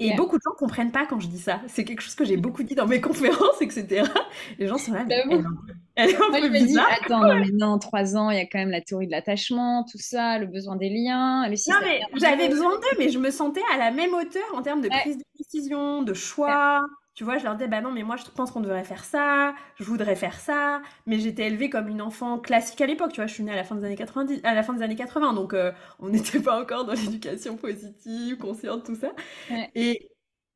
[0.00, 1.60] Et beaucoup de gens comprennent pas quand je dis ça.
[1.68, 4.04] C'est quelque chose que j'ai beaucoup dit dans mes conférences, etc.
[4.58, 5.46] Les gens sont là, mais elle, est J'avoue.
[5.46, 6.88] un peu- elle est un Moi, peu me dis, bizarre.
[7.00, 9.84] attends, non, mais non, trois ans, il y a quand même la théorie de l'attachement,
[9.84, 13.30] tout ça, le besoin des liens, le Non, mais j'avais besoin d'eux, mais je me
[13.30, 16.80] sentais à la même hauteur en termes de Ouais, prise de décision, de ouais, choix.
[17.14, 19.54] Tu vois, je leur disais, bah non, mais moi je pense qu'on devrait faire ça,
[19.76, 23.26] je voudrais faire ça, mais j'étais élevée comme une enfant classique à l'époque, tu vois,
[23.28, 25.32] je suis née à la fin des années 90, à la fin des années 80,
[25.32, 29.12] donc euh, on n'était pas encore dans l'éducation positive, consciente, tout ça.
[29.48, 30.10] ouais, Et,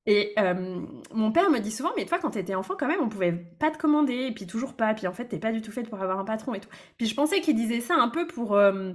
[0.06, 0.80] et euh,
[1.12, 3.70] mon père me dit souvent, mais toi, quand t'étais enfant, quand même, on pouvait pas
[3.70, 6.00] te commander, et puis toujours pas, puis en fait, t'es pas du tout faite pour
[6.02, 6.70] avoir un patron et tout.
[6.96, 8.94] Puis je pensais qu'il disait ça un peu pour euh,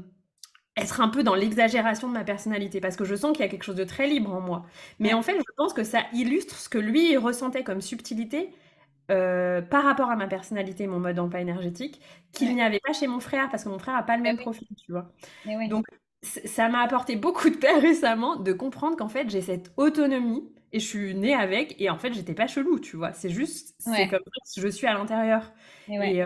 [0.78, 3.52] être un peu dans l'exagération de ma personnalité, parce que je sens qu'il y a
[3.52, 4.66] quelque chose de très libre en moi.
[5.00, 7.82] Mais ouais, en fait, je pense que ça illustre ce que lui il ressentait comme
[7.82, 8.52] subtilité
[9.12, 12.54] euh, par rapport à ma personnalité, mon mode d'emploi énergétique, qu'il ouais.
[12.54, 14.68] n'y avait pas chez mon frère, parce que mon frère a pas le même profil,
[14.78, 15.12] tu vois.
[15.66, 15.86] Donc,
[16.24, 20.80] ça m'a apporté beaucoup de paix récemment de comprendre qu'en fait, j'ai cette autonomie et
[20.80, 23.14] je suis née avec et en fait, j'étais pas chelou, tu vois.
[23.14, 24.22] C'est juste, c'est comme
[24.58, 25.52] je suis à l'intérieur
[26.00, 26.26] et, euh,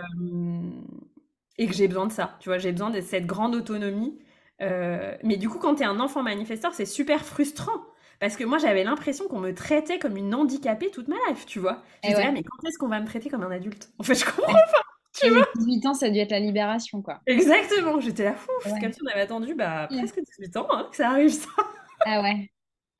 [1.58, 2.58] et que j'ai besoin de ça, tu vois.
[2.58, 4.18] J'ai besoin de cette grande autonomie.
[4.62, 7.80] Euh, mais du coup, quand t'es un enfant manifesteur, c'est super frustrant.
[8.20, 11.60] Parce que moi, j'avais l'impression qu'on me traitait comme une handicapée toute ma life, tu
[11.60, 11.82] vois.
[12.02, 12.32] Et J'étais là, ouais.
[12.32, 13.90] mais quand est-ce qu'on va me traiter comme un adulte?
[13.98, 14.60] En fait, je comprends ouais.
[14.72, 14.82] pas,
[15.20, 15.46] tu vois?
[15.56, 17.20] 18 ans, ça a dû être la libération, quoi.
[17.26, 18.92] Exactement, j'étais là, fou, c'est comme Ouais.
[18.92, 19.98] si on avait attendu bah, Ouais.
[19.98, 21.48] presque 18 ans hein, que ça arrive, ça.
[22.04, 22.50] Ah ouais.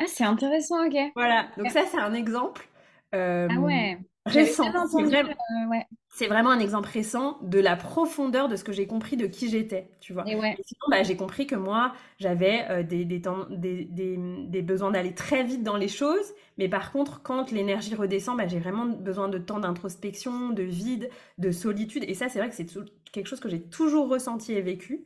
[0.01, 0.97] Ah, c'est intéressant, ok.
[1.17, 2.69] Voilà, donc ça, c'est un exemple
[3.13, 3.99] Ah euh, ouais.
[4.29, 4.65] Récent.
[4.87, 5.87] C'est vraiment, euh, ouais.
[6.09, 9.49] c'est vraiment un exemple récent de la profondeur de ce que j'ai compris de qui
[9.51, 10.29] j'étais, tu vois.
[10.29, 10.57] Et ouais.
[10.59, 14.63] Et sinon, bah, j'ai compris que moi, j'avais euh, des, des, temps- des, des, des
[14.63, 18.59] besoins d'aller très vite dans les choses, mais par contre, quand l'énergie redescend, bah, j'ai
[18.59, 22.05] vraiment besoin de temps d'introspection, de vide, de solitude.
[22.09, 22.67] Et ça, c'est vrai que c'est
[23.13, 25.05] quelque chose que j'ai toujours ressenti et vécu,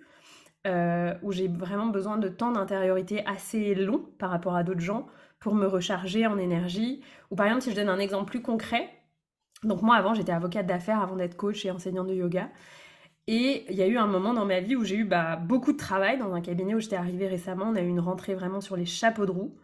[0.66, 5.06] euh, où j'ai vraiment besoin de temps d'intériorité assez long par rapport à d'autres gens
[5.40, 7.02] pour me recharger en énergie.
[7.30, 8.88] Ou par exemple, si je donne un exemple plus concret,
[9.64, 12.50] donc moi, avant, j'étais avocate d'affaires avant d'être coach et enseignante de yoga.
[13.28, 15.72] Et il y a eu un moment dans ma vie où j'ai eu bah, beaucoup
[15.72, 17.66] de travail dans un cabinet où j'étais arrivée récemment.
[17.68, 19.56] On a eu une rentrée vraiment sur les chapeaux de roue.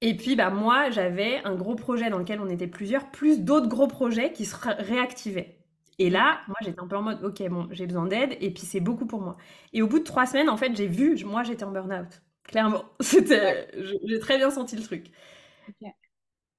[0.00, 3.68] Et puis bah, moi, j'avais un gros projet dans lequel on était plusieurs, plus d'autres
[3.68, 5.58] gros projets qui se ré- réactivaient.
[5.98, 8.64] Et là, moi, j'étais un peu en mode, ok, bon, j'ai besoin d'aide, et puis
[8.64, 9.36] c'est beaucoup pour moi.
[9.72, 12.22] Et au bout de trois semaines, en fait, j'ai vu, moi, j'étais en burn-out.
[12.44, 13.68] Clairement, c'était,
[14.04, 15.12] j'ai très bien senti le truc.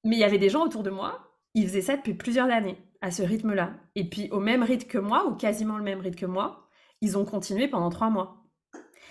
[0.03, 2.77] Mais il y avait des gens autour de moi, ils faisaient ça depuis plusieurs années,
[3.01, 3.73] à ce rythme-là.
[3.95, 6.67] Et puis au même rythme que moi, ou quasiment le même rythme que moi,
[7.01, 8.43] ils ont continué pendant trois mois.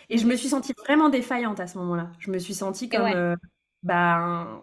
[0.09, 2.12] Et je me suis sentie vraiment défaillante à ce moment-là.
[2.18, 3.14] Je me suis sentie comme, ouais.
[3.14, 3.37] euh,
[3.83, 4.61] ben,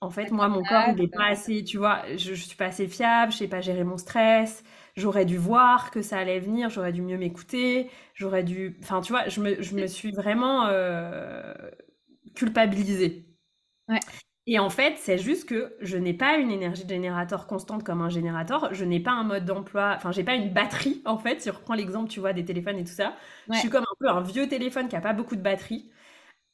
[0.00, 2.66] en fait, moi, mon corps, il n'est pas assez, tu vois, je, je suis pas
[2.66, 4.62] assez fiable, je sais pas gérer mon stress,
[4.96, 9.12] j'aurais dû voir que ça allait venir, j'aurais dû mieux m'écouter, j'aurais dû, enfin, tu
[9.12, 11.54] vois, je me, je me suis vraiment euh,
[12.34, 13.26] culpabilisée.
[13.88, 14.00] Ouais.
[14.50, 18.00] Et en fait, c'est juste que je n'ai pas une énergie de générateur constante comme
[18.00, 18.72] un générateur.
[18.72, 21.42] Je n'ai pas un mode d'emploi, enfin, j'ai pas une batterie, en fait.
[21.42, 23.14] Si on reprend l'exemple, tu vois, des téléphones et tout ça.
[23.52, 25.90] Je suis comme un peu un vieux téléphone qui a pas beaucoup de batterie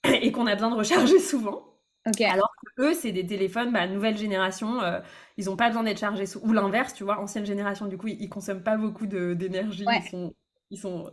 [0.04, 1.64] et qu'on a besoin de recharger souvent.
[2.06, 2.20] Ok.
[2.22, 5.00] Alors que eux, c'est des téléphones, bah, nouvelle génération, euh,
[5.36, 6.24] ils ont pas besoin d'être chargés.
[6.42, 9.86] Ou l'inverse, tu vois, ancienne génération, du coup, ils, ils consomment pas beaucoup d'énergie.
[9.86, 10.00] Ouais.
[10.04, 10.34] Ils sont,
[10.70, 11.10] ils sont...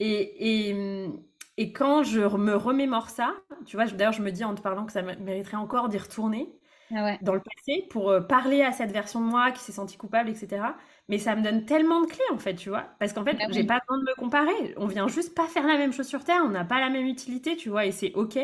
[0.00, 1.22] Et, et, hum,
[1.56, 3.34] et quand je me remémore ça,
[3.66, 5.98] tu vois, d'ailleurs, je me dis en te parlant que ça mé- mériterait encore d'y
[5.98, 6.58] retourner
[6.94, 7.20] Ah ouais.
[7.20, 10.30] dans le passé pour euh, parler à cette version de moi qui s'est sentie coupable,
[10.30, 10.76] etc.
[11.08, 12.84] Mais ça me donne tellement de clés, en fait, tu vois.
[13.00, 13.66] Parce qu'en fait, Ah j'ai oui.
[13.66, 14.74] pas besoin de me comparer.
[14.76, 17.06] On vient juste pas faire la même chose sur Terre, on n'a pas la même
[17.06, 18.38] utilité, tu vois, et c'est OK.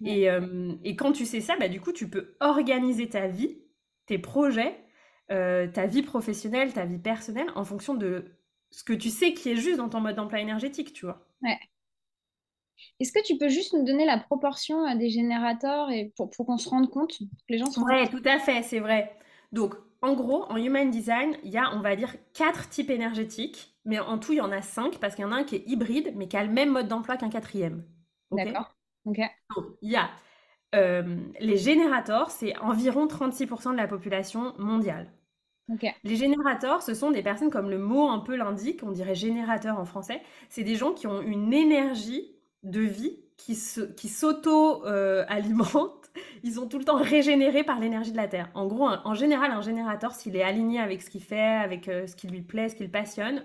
[0.00, 0.20] Ouais.
[0.20, 3.58] Et, euh, et quand tu sais ça, bah, du coup, tu peux organiser ta vie,
[4.06, 4.78] tes projets,
[5.32, 8.36] euh, ta vie professionnelle, ta vie personnelle, en fonction de
[8.70, 11.26] ce que tu sais qui est juste dans ton mode d'emploi énergétique, tu vois.
[11.42, 11.58] Ouais.
[13.00, 16.46] Est-ce que tu peux juste nous donner la proportion euh, des générateurs et pour, pour
[16.46, 18.10] qu'on se rende compte, que les gens Ouais, compte?
[18.10, 19.14] tout à fait, c'est vrai.
[19.52, 23.76] Donc, en gros, en Human Design, il y a, on va dire, quatre types énergétiques,
[23.84, 25.56] mais en tout, il y en a cinq, parce qu'il y en a un qui
[25.56, 27.84] est hybride, mais qui a le même mode d'emploi qu'un quatrième.
[28.30, 28.46] Ok?
[28.46, 28.72] D'accord.
[29.04, 29.18] Ok.
[29.56, 30.10] Donc, il y a
[30.74, 35.12] euh, les générateurs, c'est environ 36% de la population mondiale.
[36.04, 39.78] Les générateurs, ce sont des personnes, comme le mot un peu l'indique, on dirait générateur
[39.78, 42.35] en français, c'est des gens qui ont une énergie
[42.70, 46.10] de vie qui se, qui s'auto-alimente.
[46.44, 48.48] Ils sont tout le temps régénérés par l'énergie de la Terre.
[48.54, 51.88] En gros, un- en général, un générateur, s'il est aligné avec ce qu'il fait, avec
[51.88, 53.44] euh, ce qui lui plaît, ce qui le passionne,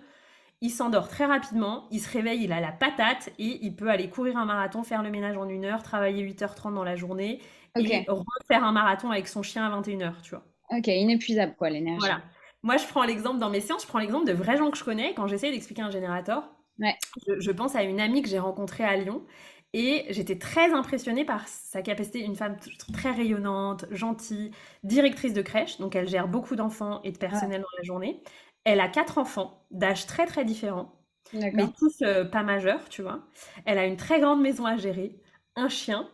[0.62, 4.10] il s'endort très rapidement, il se réveille, il a la patate et il peut aller
[4.10, 7.42] courir un marathon, faire le ménage en une heure, travailler 8h30 dans la journée
[7.76, 10.46] et refaire un marathon avec son chien à 21h, tu vois.
[10.70, 12.00] Ok, inépuisable quoi, l'énergie.
[12.00, 12.22] Voilà.
[12.64, 14.84] Moi, je prends l'exemple dans mes séances, je prends l'exemple de vrais gens que je
[14.84, 16.44] connais quand j'essaie d'expliquer un générateur.
[16.80, 16.96] Ouais.
[17.40, 19.26] Je, pense à une amie que j'ai rencontrée à Lyon
[19.74, 22.58] et j'étais très impressionnée par sa capacité, une femme
[22.94, 24.52] très rayonnante, gentille,
[24.84, 28.24] directrice de crèche, donc elle gère beaucoup d'enfants et de personnel dans la journée.
[28.64, 30.94] Elle a quatre enfants d'âge très très différents,
[31.34, 33.24] mais tous euh, pas majeurs, tu vois.
[33.66, 35.20] Elle a une très grande maison à gérer,
[35.56, 36.10] un chien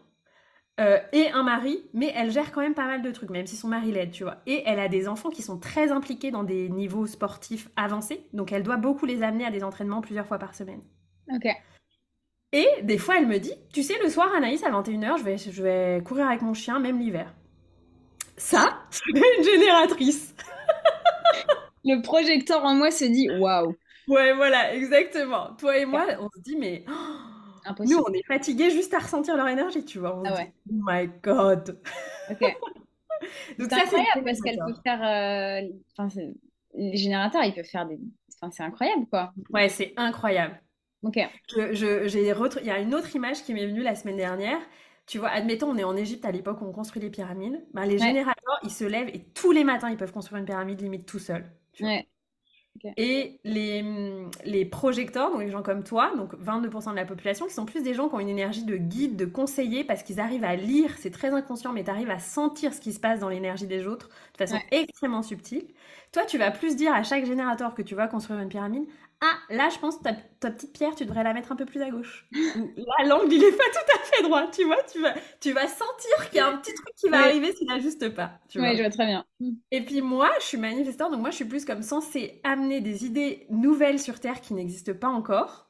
[0.79, 3.55] euh, et un mari, mais elle gère quand même pas mal de trucs, même si
[3.55, 4.37] son mari l'aide, tu vois.
[4.45, 8.51] Et elle a des enfants qui sont très impliqués dans des niveaux sportifs avancés, donc
[8.51, 10.81] elle doit beaucoup les amener à des entraînements plusieurs fois par semaine.
[11.33, 11.47] Ok.
[12.53, 15.37] Et des fois, elle me dit, tu sais, le soir, Anaïs, à 21h, je vais,
[15.37, 17.33] je vais courir avec mon chien, même l'hiver.
[18.37, 20.35] Ça, c'est une génératrice.
[21.83, 23.75] le projecteur en moi se dit waouh.
[24.07, 25.55] Ouais, voilà, exactement.
[25.57, 26.85] Toi et moi, on se dit, mais
[27.86, 30.21] nous, on est fatigués juste à ressentir leur énergie, tu vois.
[30.25, 30.53] ah ouais.
[30.69, 31.80] oh my god.
[32.30, 32.39] Ok.
[33.58, 35.03] Donc ça, c'est incroyable parce qu'elle peut faire.
[35.03, 36.21] Euh, enfin,
[36.73, 37.99] les générateurs, ils peuvent faire des.
[38.39, 39.34] Enfin, c'est incroyable, quoi.
[39.49, 40.62] Ouais, c'est incroyable.
[41.03, 41.19] Ok.
[41.49, 44.60] Je, je, j'ai Il y a une autre image qui m'est venue la semaine dernière.
[45.06, 47.65] Tu vois, admettons, on est en Égypte à l'époque où on construit les pyramides.
[47.73, 50.82] Ben, les générateurs, ils se lèvent et tous les matins, ils peuvent construire une pyramide
[50.82, 51.49] limite tout seuls.
[51.80, 52.08] Ouais.
[52.97, 53.83] Et les,
[54.45, 57.83] les projecteurs, donc les gens comme toi, donc 22% de la population, qui sont plus
[57.83, 60.95] des gens qui ont une énergie de guide, de conseiller, parce qu'ils arrivent à lire,
[60.97, 63.87] c'est très inconscient, mais tu arrives à sentir ce qui se passe dans l'énergie des
[63.87, 65.65] autres de façon extrêmement subtile.
[66.11, 68.85] Toi, tu vas plus dire à chaque générateur que tu vas construire une pyramide,
[69.19, 71.82] ah, là, je pense que ta, petite pierre, tu devrais la mettre un peu plus
[71.82, 72.27] à gauche.
[72.32, 74.84] là, l'angle, il est pas tout à fait droit, tu vois.
[74.91, 77.67] Tu vas, tu vas sentir qu'il y a un petit truc qui va arriver s'il
[77.67, 78.39] n'ajuste pas.
[78.56, 79.25] Oui, je vois très bien.
[79.71, 83.06] Et puis moi, je suis manifesteur, donc moi, je suis plus comme censée amener des
[83.06, 85.67] idées nouvelles sur Terre qui n'existent pas encore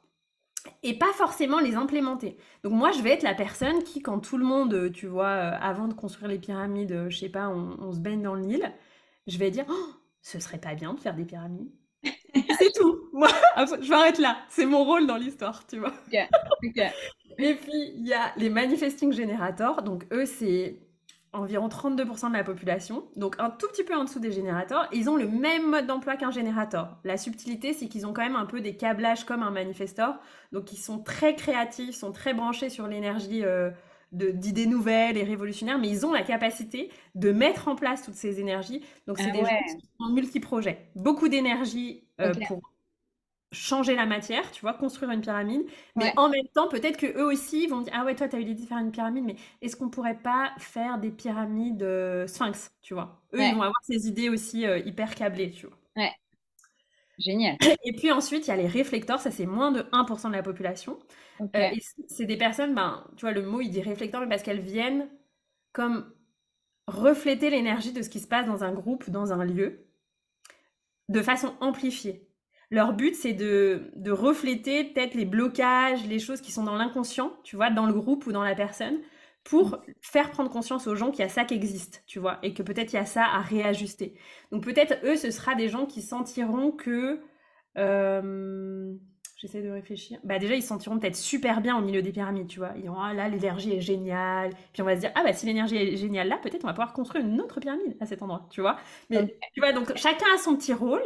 [0.82, 2.36] et pas forcément les implémenter.
[2.64, 5.58] Donc moi, je vais être la personne qui, quand tout le monde, tu vois, euh,
[5.60, 8.72] avant de construire les pyramides, euh, je sais pas, on, se baigne dans le Nil,
[9.26, 9.88] je vais dire, oh,
[10.20, 11.70] ce serait pas bien de faire des pyramides
[12.58, 13.08] c'est tout.
[13.12, 14.38] Moi, je m'arrête là.
[14.48, 15.92] C'est mon rôle dans l'histoire, tu vois.
[17.38, 19.82] Et puis, il y a les manifesting generators.
[19.82, 20.80] Donc, eux, c'est
[21.32, 24.88] environ 32% de la population, donc un tout petit peu en dessous des générateurs.
[24.92, 26.96] Ils ont le même mode d'emploi qu'un générateur.
[27.04, 30.14] La subtilité, c'est qu'ils ont quand même un peu des câblages comme un manifestor,
[30.52, 33.70] donc ils sont très créatifs, sont très branchés sur l'énergie euh,
[34.12, 38.40] d'idées nouvelles et révolutionnaires, mais ils ont la capacité de mettre en place toutes ces
[38.40, 38.82] énergies.
[39.06, 40.90] Donc, c'est ah des gens qui sont multi-projets.
[40.94, 42.62] Beaucoup d'énergie euh, pour
[43.52, 45.62] changer la matière, tu vois, construire une pyramide.
[45.96, 48.40] Mais en même temps, peut-être que eux aussi vont dire Ah ouais, toi, tu as
[48.40, 52.26] eu l'idée de faire une pyramide, mais est-ce qu'on pourrait pas faire des pyramides euh,
[52.26, 53.22] sphinx, tu vois?
[53.34, 55.76] Eux, ils vont avoir ces idées aussi euh, hyper câblées, tu vois.
[55.96, 56.12] Ouais.
[57.18, 57.56] Génial.
[57.84, 60.42] Et puis ensuite, il y a les réflecteurs, ça c'est moins de 1% de la
[60.42, 60.98] population.
[61.40, 61.70] Euh,
[62.08, 65.08] c'est des personnes, ben, tu vois, le mot il dit réflecteur, mais parce qu'elles viennent
[65.72, 66.12] comme
[66.86, 69.86] refléter l'énergie de ce qui se passe dans un groupe, dans un lieu,
[71.08, 72.26] de façon amplifiée.
[72.70, 77.32] Leur but, c'est de, de refléter peut-être les blocages, les choses qui sont dans l'inconscient,
[77.44, 78.98] tu vois, dans le groupe ou dans la personne,
[79.44, 79.82] pour mm.
[80.02, 82.62] faire prendre conscience aux gens qu'il y a ça qui existe, tu vois, et que
[82.62, 84.14] peut-être il y a ça à réajuster.
[84.52, 87.20] Donc peut-être eux, ce sera des gens qui sentiront que...
[87.76, 88.94] Euh,
[89.38, 90.18] J'essaie de réfléchir.
[90.24, 92.72] Bah déjà, ils se sentiront peut-être super bien au milieu des pyramides, tu vois.
[92.74, 94.50] Ils diront, ah là, l'énergie est géniale.
[94.72, 96.72] Puis on va se dire, ah bah si l'énergie est géniale là, peut-être on va
[96.72, 98.78] pouvoir construire une autre pyramide à cet endroit, tu vois.
[99.10, 99.24] Mais
[99.54, 101.04] tu vois, donc chacun a son petit rôle.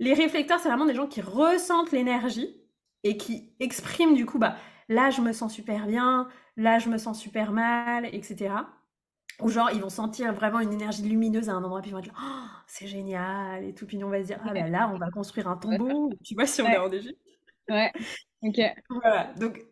[0.00, 2.60] Les réflecteurs, c'est vraiment des gens qui ressentent l'énergie
[3.04, 4.56] et qui expriment du coup, bah
[4.90, 8.54] là, je me sens super bien, là, je me sens super mal, etc.
[9.40, 12.00] Ou genre, ils vont sentir vraiment une énergie lumineuse à un endroit, puis ils vont
[12.00, 13.86] dire, oh, c'est génial, et tout.
[13.86, 16.46] Puis on va se dire, ah bah là, on va construire un tombeau, tu vois,
[16.46, 17.31] si on est en Égypte.
[17.68, 17.92] Ouais,
[18.42, 18.60] ok.
[18.90, 19.64] Voilà, donc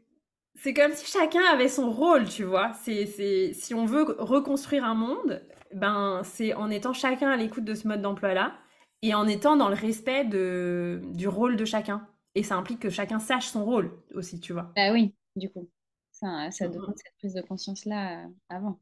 [0.57, 2.73] c'est comme si chacun avait son rôle, tu vois.
[2.75, 5.43] C'est, c'est, si on veut reconstruire un monde,
[5.75, 8.55] ben, c'est en étant chacun à l'écoute de ce mode d'emploi-là
[9.03, 12.07] et en étant dans le respect de, du rôle de chacun.
[12.35, 14.73] Et ça implique que chacun sache son rôle aussi, tu vois.
[14.77, 15.69] Bah oui, du coup.
[16.13, 18.79] Ça, ça demande cette prise de conscience-là euh, avant.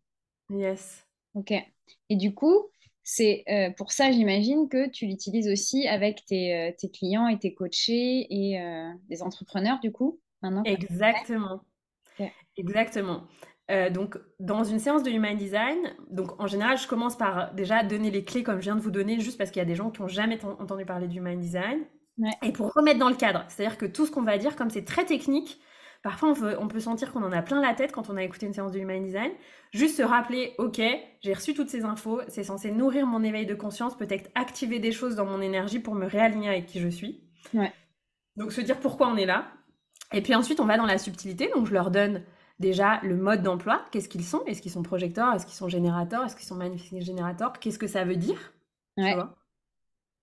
[0.51, 1.07] Yes.
[1.35, 1.53] Ok.
[1.53, 2.68] Et du coup,
[3.11, 7.39] c'est euh, pour ça, j'imagine, que tu l'utilises aussi avec tes, euh, tes, clients et
[7.39, 10.62] tes coachés et euh, des entrepreneurs, du coup, maintenant.
[10.64, 11.62] Exactement.
[12.59, 13.22] Exactement.
[13.93, 15.78] donc, dans une séance de Human Design,
[16.11, 18.91] donc en général, je commence par déjà donner les clés comme je viens de vous
[18.91, 21.41] donner, juste parce qu'il y a des gens qui n'ont jamais entendu parler du Human
[21.41, 21.87] Design.
[22.43, 24.85] Et pour remettre dans le cadre, c'est-à-dire que tout ce qu'on va dire, comme c'est
[24.85, 25.61] très technique,
[26.03, 28.55] Parfois, on peut, sentir qu'on en a plein la tête quand on a écouté une
[28.55, 29.32] séance de Human Design.
[29.72, 30.80] Juste se rappeler, ok,
[31.20, 34.92] j'ai reçu toutes ces infos, c'est censé nourrir mon éveil de conscience, peut-être activer des
[34.92, 37.24] choses dans mon énergie pour me réaligner avec qui je suis.
[38.36, 39.49] Donc se dire pourquoi on est là.
[40.12, 41.51] Et puis ensuite, on va dans la subtilité.
[41.55, 42.22] Donc je leur donne
[42.61, 43.84] déjà le mode d'emploi.
[43.90, 44.44] Qu'est-ce qu'ils sont?
[44.46, 45.34] Est-ce qu'ils sont projecteurs?
[45.34, 46.24] Est-ce qu'ils sont générateurs?
[46.24, 47.53] Est-ce qu'ils sont manifesting générateurs?
[47.59, 48.53] Qu'est-ce que ça veut dire?
[48.96, 49.16] Ouais.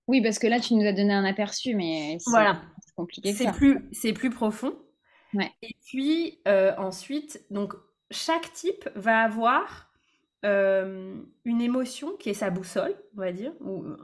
[0.08, 2.62] Oui, parce que là, tu nous as donné un aperçu, mais c'est Voilà.
[2.96, 4.74] compliqué C'est plus, c'est plus profond.
[5.36, 5.52] Ouais.
[5.62, 7.74] Et puis euh, ensuite, donc
[8.12, 9.92] chaque type va avoir
[10.46, 13.98] euh, une émotion qui est sa boussole, on va dire, ou euh,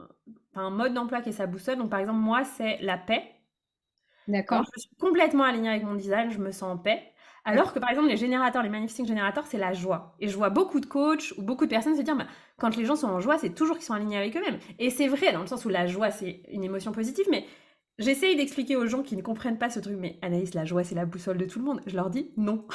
[0.54, 1.78] un mode d'emploi qui est sa boussole.
[1.78, 3.22] Donc par exemple, moi, c'est la paix.
[4.28, 4.64] D'accord.
[4.76, 7.02] je suis complètement alignée avec mon design, je me sens en paix.
[7.44, 10.14] Alors que par exemple, les générateurs, les manifesting générateurs, c'est la joie.
[10.20, 12.26] Et je vois beaucoup de coachs ou beaucoup de personnes se dire, bah,
[12.56, 14.58] quand les gens sont en joie, c'est toujours qu'ils sont alignés avec eux-mêmes.
[14.78, 17.44] Et c'est vrai, dans le sens où la joie, c'est une émotion positive, mais
[17.98, 20.94] j'essaye d'expliquer aux gens qui ne comprennent pas ce truc, mais Anaïs, la joie, c'est
[20.94, 21.80] la boussole de tout le monde.
[21.86, 22.66] Je leur dis, non.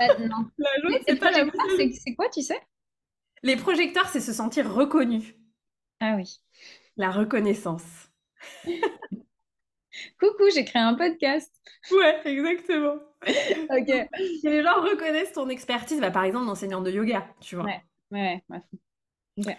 [0.00, 0.48] Euh, non.
[0.58, 1.92] La joie, c'est pas la boussole.
[1.92, 2.60] c'est quoi, tu sais?
[3.42, 5.36] Les projecteurs, c'est se sentir reconnu.
[6.00, 6.40] Ah oui.
[6.96, 8.10] La reconnaissance.
[10.18, 11.52] Coucou, j'ai créé un podcast.
[11.90, 12.96] Ouais, exactement.
[13.26, 14.08] Ok.
[14.40, 17.64] Si les gens reconnaissent ton expertise, bah, par exemple, d'enseignant de yoga, tu vois.
[17.64, 18.42] ouais, ouais.
[19.38, 19.58] ouais.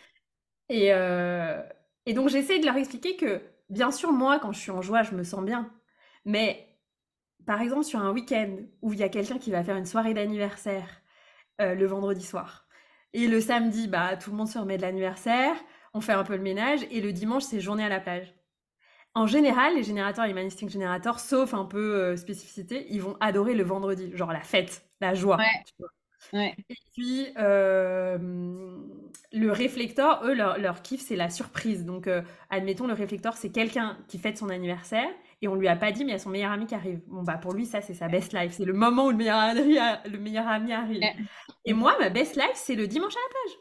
[0.70, 1.61] Et, euh,
[2.05, 5.03] et donc j'essaie de leur expliquer que, bien sûr, moi, quand je suis en joie,
[5.03, 5.72] je me sens bien.
[6.26, 6.68] Mais,
[7.45, 10.13] par exemple, sur un week-end où il y a quelqu'un qui va faire une soirée
[10.13, 10.88] d'anniversaire
[11.61, 12.68] euh, le vendredi soir,
[13.13, 15.55] et le samedi, bah, tout le monde se remet de l'anniversaire,
[15.93, 18.34] on fait un peu le ménage, et le dimanche, c'est journée à la plage.
[19.13, 23.53] En général, les générateurs les manifesting générateurs, sauf un peu euh, spécificité, ils vont adorer
[23.53, 25.38] le vendredi, genre la fête, la joie.
[25.38, 25.63] Ouais.
[25.66, 25.89] tu vois.
[26.34, 26.55] Ouais.
[26.69, 28.17] Et puis, euh,
[29.32, 31.86] le réflecteur, eux, leur, leur kiff, c'est la surprise.
[31.86, 35.07] Donc, euh, admettons, le réflecteur, c'est quelqu'un qui fête son anniversaire
[35.41, 37.01] et on lui a pas dit, mais il y a son meilleur ami qui arrive.
[37.07, 38.53] Bon, bah, pour lui, ça, c'est sa best life.
[38.53, 41.01] C'est le moment où le meilleur ami, a- le meilleur ami arrive.
[41.01, 41.15] Ouais.
[41.65, 43.59] Et moi, ma best life, c'est le dimanche à la plage.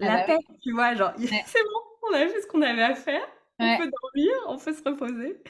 [0.00, 1.80] Ah La bah paix, tu vois, genre, c'est bon,
[2.10, 3.22] on a fait ce qu'on avait à faire.
[3.58, 5.42] On peut dormir, on peut se reposer.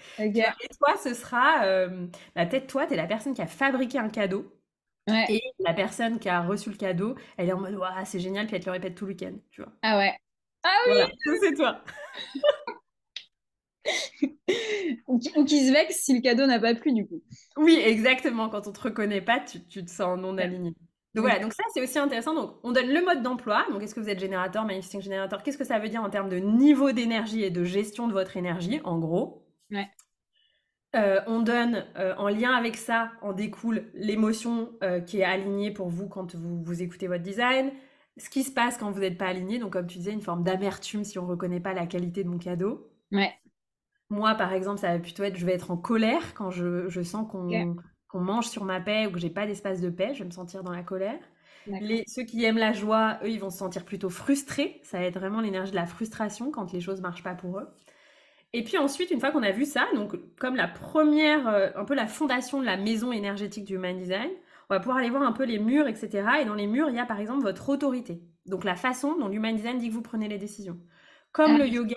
[0.60, 3.98] Et toi, ce sera, euh, bah, peut-être toi, tu es la personne qui a fabriqué
[3.98, 4.52] un cadeau.
[5.08, 5.24] Ouais.
[5.28, 8.46] Et la personne qui a reçu le cadeau, elle est en mode Waouh, c'est génial,
[8.46, 9.72] puis elle te le répète tout le week-end, tu vois.
[9.82, 10.16] Ah ouais.
[10.64, 10.92] Ah oui.
[10.94, 11.84] Voilà, c'est toi.
[15.06, 17.22] Ou qui, ou qui se vexe si le cadeau n'a pas plu, du coup.
[17.56, 18.48] Oui, exactement.
[18.48, 20.70] Quand on te reconnaît pas, tu, tu te sens non aligné.
[21.14, 22.34] Donc voilà, donc ça c'est aussi intéressant.
[22.34, 23.64] Donc on donne le mode d'emploi.
[23.70, 25.42] Donc est-ce que vous êtes générateur, manifesting générateur?
[25.42, 28.36] Qu'est-ce que ça veut dire en termes de niveau d'énergie et de gestion de votre
[28.36, 29.46] énergie, en gros?
[29.70, 29.88] Ouais.
[30.96, 35.70] Euh, on donne euh, en lien avec ça, en découle l'émotion euh, qui est alignée
[35.70, 37.70] pour vous quand vous, vous écoutez votre design.
[38.16, 40.42] Ce qui se passe quand vous n'êtes pas aligné, donc comme tu disais, une forme
[40.42, 42.90] d'amertume si on ne reconnaît pas la qualité de mon cadeau.
[43.12, 43.34] Ouais.
[44.08, 47.02] Moi, par exemple, ça va plutôt être, je vais être en colère quand je, je
[47.02, 50.24] sens qu'on mange sur ma paix ou que j'ai pas d'espace de paix, je vais
[50.24, 51.18] me sentir dans la colère.
[51.66, 54.80] Les, ceux qui aiment la joie, eux, ils vont se sentir plutôt frustrés.
[54.84, 57.68] Ça va être vraiment l'énergie de la frustration quand les choses marchent pas pour eux.
[58.56, 61.84] Et puis ensuite, une fois qu'on a vu ça, donc comme la première, euh, un
[61.84, 64.30] peu la fondation de la maison énergétique du Human Design,
[64.70, 66.26] on va pouvoir aller voir un peu les murs, etc.
[66.40, 68.22] Et dans les murs, il y a par exemple votre autorité.
[68.46, 70.80] Donc la façon dont l'Human Design dit que vous prenez les décisions.
[71.32, 71.58] Comme Ah.
[71.58, 71.96] le yoga,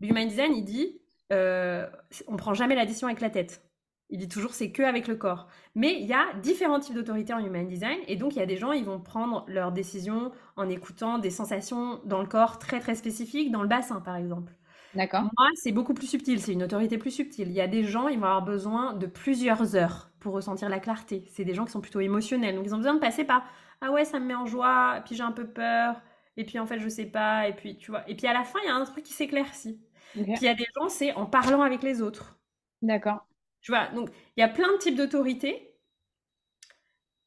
[0.00, 1.00] l'Human Design, il dit,
[1.32, 1.88] euh,
[2.28, 3.64] on prend jamais la décision avec la tête.
[4.08, 5.48] Il dit toujours c'est que avec le corps.
[5.74, 8.46] Mais il y a différents types d'autorité en Human Design et donc il y a
[8.46, 12.78] des gens ils vont prendre leurs décisions en écoutant des sensations dans le corps très
[12.78, 14.52] très spécifiques, dans le bassin par exemple.
[14.94, 15.22] D'accord.
[15.22, 17.48] Moi, c'est beaucoup plus subtil, c'est une autorité plus subtile.
[17.48, 20.80] Il y a des gens, ils vont avoir besoin de plusieurs heures pour ressentir la
[20.80, 21.24] clarté.
[21.28, 23.44] C'est des gens qui sont plutôt émotionnels, donc ils ont besoin de passer par
[23.80, 26.00] ah ouais, ça me met en joie, puis j'ai un peu peur,
[26.36, 28.08] et puis en fait je sais pas, et puis tu vois.
[28.08, 29.80] Et puis à la fin, il y a un truc qui s'éclaircit.
[30.18, 30.24] Ok.
[30.24, 32.38] Puis il y a des gens, c'est en parlant avec les autres.
[32.82, 33.26] D'accord.
[33.60, 35.65] Tu vois, donc il y a plein de types d'autorité.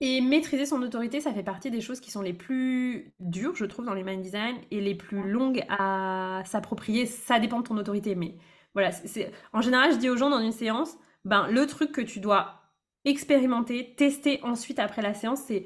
[0.01, 3.65] Et maîtriser son autorité, ça fait partie des choses qui sont les plus dures, je
[3.65, 7.05] trouve, dans les mind design et les plus longues à s'approprier.
[7.05, 8.35] Ça dépend de ton autorité, mais
[8.73, 8.91] voilà.
[8.91, 12.19] c'est- En général, je dis aux gens dans une séance, ben, le truc que tu
[12.21, 12.61] dois
[13.03, 15.65] expérimenter, tester ensuite après la séance, c'est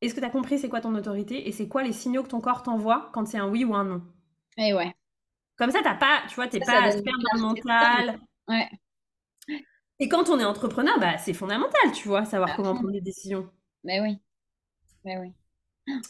[0.00, 2.28] est-ce que tu as compris c'est quoi ton autorité et c'est quoi les signaux que
[2.28, 4.02] ton corps t'envoie quand c'est un oui ou un non?
[4.58, 4.94] Et ouais.
[5.56, 7.40] Comme ça, t'as pas, tu vois, t'es Ça, pas ça à donne se perdre une
[7.42, 8.20] dans le clarté mental.
[8.48, 8.68] Ouais.
[10.02, 13.00] Et quand on est entrepreneur, bah, c'est fondamental, tu vois, savoir À comment prendre des
[13.00, 13.48] décisions.
[13.84, 14.18] Mais oui.
[15.04, 15.32] Mais oui.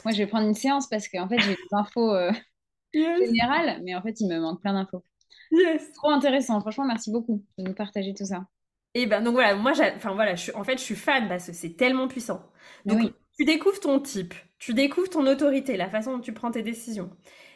[0.02, 2.32] Moi, je vais prendre une séance parce qu'en fait, j'ai des infos euh,
[2.94, 5.04] Yes, générales, mais en fait, il me manque plein d'infos.
[5.50, 5.92] yes.
[5.92, 6.58] Trop intéressant.
[6.62, 8.46] Franchement, merci beaucoup de nous partager tout ça.
[8.94, 11.46] Et ben donc voilà, moi, enfin voilà, je suis, en fait, je suis fan parce
[11.46, 12.42] que c'est tellement puissant.
[12.86, 13.12] Donc oui.
[13.38, 17.10] tu découvres ton type, tu découvres ton autorité, la façon dont tu prends tes décisions.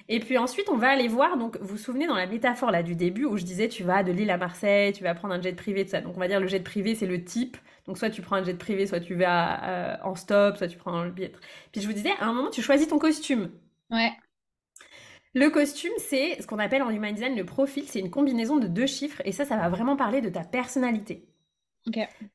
[0.08, 1.36] Et puis ensuite, on va aller voir.
[1.36, 4.02] Donc, vous vous souvenez dans la métaphore là du début où je disais, tu vas
[4.02, 6.00] de Lille à Marseille, tu vas prendre un jet privé, tout ça.
[6.00, 7.56] Donc, on va dire le jet privé, c'est le type.
[7.86, 10.76] Donc, soit tu prends un jet privé, soit tu vas euh, en stop, soit tu
[10.76, 11.32] prends le billet.
[11.72, 13.50] Puis je vous disais, à un moment, tu choisis ton costume.
[13.90, 14.12] Ouais.
[15.34, 18.68] Le costume, c'est ce qu'on appelle en human design le profil, c'est une combinaison de
[18.68, 21.28] deux chiffres et ça, ça va vraiment parler de ta personnalité.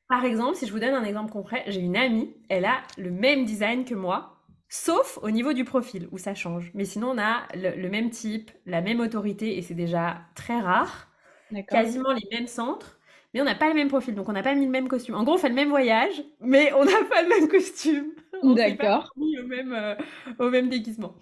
[0.08, 3.10] Par exemple, si je vous donne un exemple concret, j'ai une amie, elle a le
[3.10, 4.31] même design que moi,
[4.72, 6.70] sauf au niveau du profil, où ça change.
[6.72, 11.08] Mais sinon, on a le, même type, la même autorité, et c'est déjà très rare.
[11.68, 12.98] Quasiment les mêmes centres,
[13.34, 15.14] mais on n'a pas le même profil, donc on n'a pas mis le même costume.
[15.14, 18.12] En gros, on fait le même voyage, mais on n'a pas le même costume.
[18.42, 19.12] D'accord.
[19.18, 19.94] Au même, euh,
[20.38, 21.16] au même déguisement.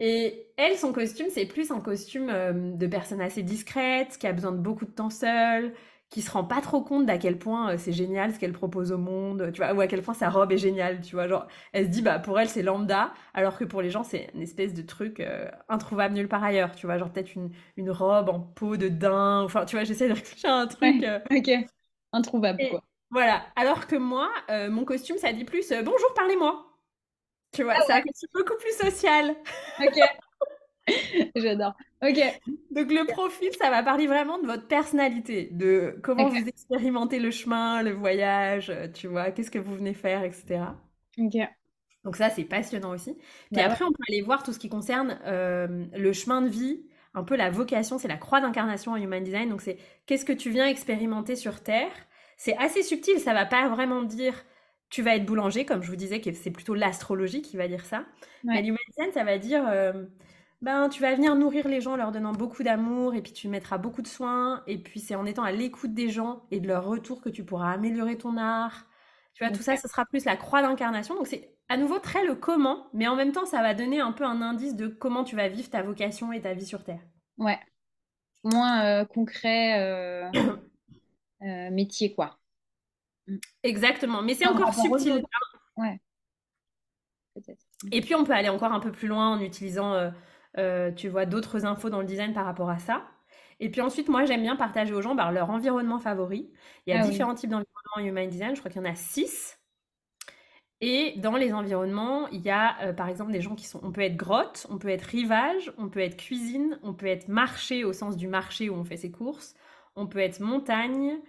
[0.00, 4.32] Et elle, son costume, c'est plus un costume euh, de personne assez discrète, qui a
[4.32, 5.72] besoin de beaucoup de temps seule,
[6.12, 8.92] qui se rend pas trop compte d'à quel point euh, c'est génial ce qu'elle propose
[8.92, 11.26] au monde, tu vois, ou à quel point sa robe est géniale, tu vois.
[11.26, 14.28] Genre, elle se dit, bah, pour elle, c'est lambda, alors que pour les gens, c'est
[14.34, 16.98] une espèce de truc euh, introuvable nulle part ailleurs, tu vois.
[16.98, 20.50] Genre, peut-être une, une robe en peau de daim, enfin, tu vois, j'essaie de réfléchir
[20.50, 21.02] à un truc.
[21.02, 21.18] Euh.
[21.30, 21.50] ok,
[22.12, 22.82] introuvable, quoi.
[23.10, 23.42] Voilà.
[23.56, 24.28] Alors que moi,
[24.70, 26.66] mon costume, ça dit plus, bonjour, parlez-moi.
[27.52, 29.34] Tu vois, ça ah c'est beaucoup plus social.
[29.80, 29.98] Ok.
[31.36, 31.74] J'adore.
[32.02, 32.18] Ok.
[32.72, 37.30] Donc le profil, ça va parler vraiment de votre personnalité, de comment vous expérimentez le
[37.30, 40.64] chemin, le voyage, euh, tu vois, qu'est-ce que vous venez faire, etc.
[41.18, 41.36] Ok.
[42.04, 43.14] Donc ça, c'est passionnant aussi.
[43.14, 43.22] Puis
[43.52, 46.82] bah après, on peut aller voir tout ce qui concerne euh, le chemin de vie,
[47.14, 49.48] un peu la vocation, c'est la croix d'incarnation en Human Design.
[49.48, 51.92] Donc c'est qu'est-ce que tu viens expérimenter sur Terre.
[52.36, 54.34] C'est assez subtil, ça va pas vraiment dire
[54.90, 57.84] tu vas être boulanger, comme je vous disais, que c'est plutôt l'astrologie qui va dire
[57.84, 58.04] ça.
[58.44, 59.64] Mais l'Human Design, ça va dire...
[59.68, 60.04] Euh,
[60.62, 63.48] ben, tu vas venir nourrir les gens en leur donnant beaucoup d'amour et puis tu
[63.48, 64.62] mettras beaucoup de soins.
[64.68, 67.44] Et puis c'est en étant à l'écoute des gens et de leur retour que tu
[67.44, 68.86] pourras améliorer ton art.
[69.34, 71.16] Tu vois, tout ça, ce sera plus la croix d'incarnation.
[71.16, 74.12] Donc c'est à nouveau très le comment, mais en même temps, ça va donner un
[74.12, 77.02] peu un indice de comment tu vas vivre ta vocation et ta vie sur Terre.
[77.38, 77.58] Ouais.
[78.44, 80.30] Moins euh, concret, euh,
[81.42, 82.38] euh, métier, quoi.
[83.26, 83.38] Mm.
[83.64, 84.22] Exactement.
[84.22, 85.24] Mais c'est encore subtil.
[85.76, 86.00] Ouais.
[87.90, 90.12] Et puis on peut aller encore un peu plus loin en utilisant
[90.96, 93.02] tu vois d'autres infos dans le design par rapport à ça.
[93.60, 96.50] Et puis ensuite, moi, j'aime bien partager aux gens bah, leur environnement favori.
[96.86, 98.56] Il y a ah différents types d'environnements Human Design.
[98.56, 99.56] Je crois qu'il y en a six.
[100.80, 103.78] Et dans les environnements, il y a euh, par exemple des gens qui sont.
[103.84, 107.28] On peut être grotte, on peut être rivage, on peut être cuisine, on peut être
[107.28, 109.54] marché au sens du marché où on fait ses courses,
[109.94, 111.20] on peut être montagne.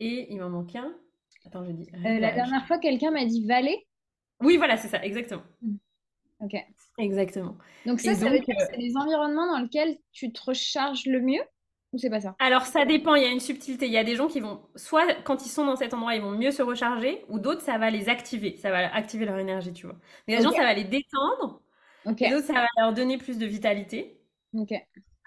[0.00, 0.92] Et il m'en manque un.
[1.46, 1.88] Attends, je dis.
[1.94, 3.86] Euh, la dernière fois, quelqu'un m'a dit vallée?
[4.40, 5.44] Oui, voilà, c'est ça, exactement.
[5.62, 5.76] Mmh.
[6.40, 6.54] Ok.
[6.98, 7.56] Exactement.
[7.86, 11.20] Donc ça, ça veut dire que c'est les environnements dans lesquels tu te recharges le
[11.20, 11.42] mieux
[11.92, 12.34] ou c'est pas ça?
[12.38, 13.86] Alors ça dépend, il y a une subtilité.
[13.86, 16.20] Il y a des gens qui vont, soit quand ils sont dans cet endroit, ils
[16.20, 19.72] vont mieux se recharger, ou d'autres, ça va les activer, ça va activer leur énergie,
[19.72, 19.96] tu vois.
[20.26, 21.62] Mais il y a des gens, ça va les détendre,
[22.06, 24.20] et d'autres, ça va leur donner plus de vitalité.
[24.52, 24.72] Ok.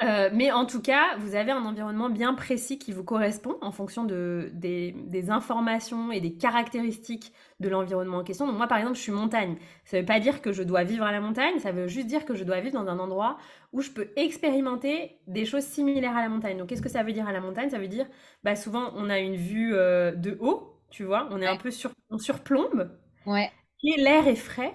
[0.02, 3.72] Euh, mais en tout cas, vous avez un environnement bien précis qui vous correspond en
[3.72, 8.48] fonction de, des, informations et des caractéristiques de l'environnement en question.
[8.48, 9.58] Donc moi, par exemple, je suis montagne.
[9.84, 12.08] Ça ne veut pas dire que je dois vivre à la montagne, ça veut juste
[12.08, 13.38] dire que je dois vivre dans un endroit
[13.74, 16.58] où je peux expérimenter des choses similaires à la montagne.
[16.58, 17.70] Donc qu'est-ce que ça veut dire à la montagne?
[17.70, 18.08] Ça veut dire,
[18.44, 21.72] bah, souvent, on a une vue euh, de haut, tu vois, on est un peu
[21.72, 22.90] sur, on surplombe.
[23.26, 23.52] Ouais.
[23.84, 24.74] Et l'air est frais.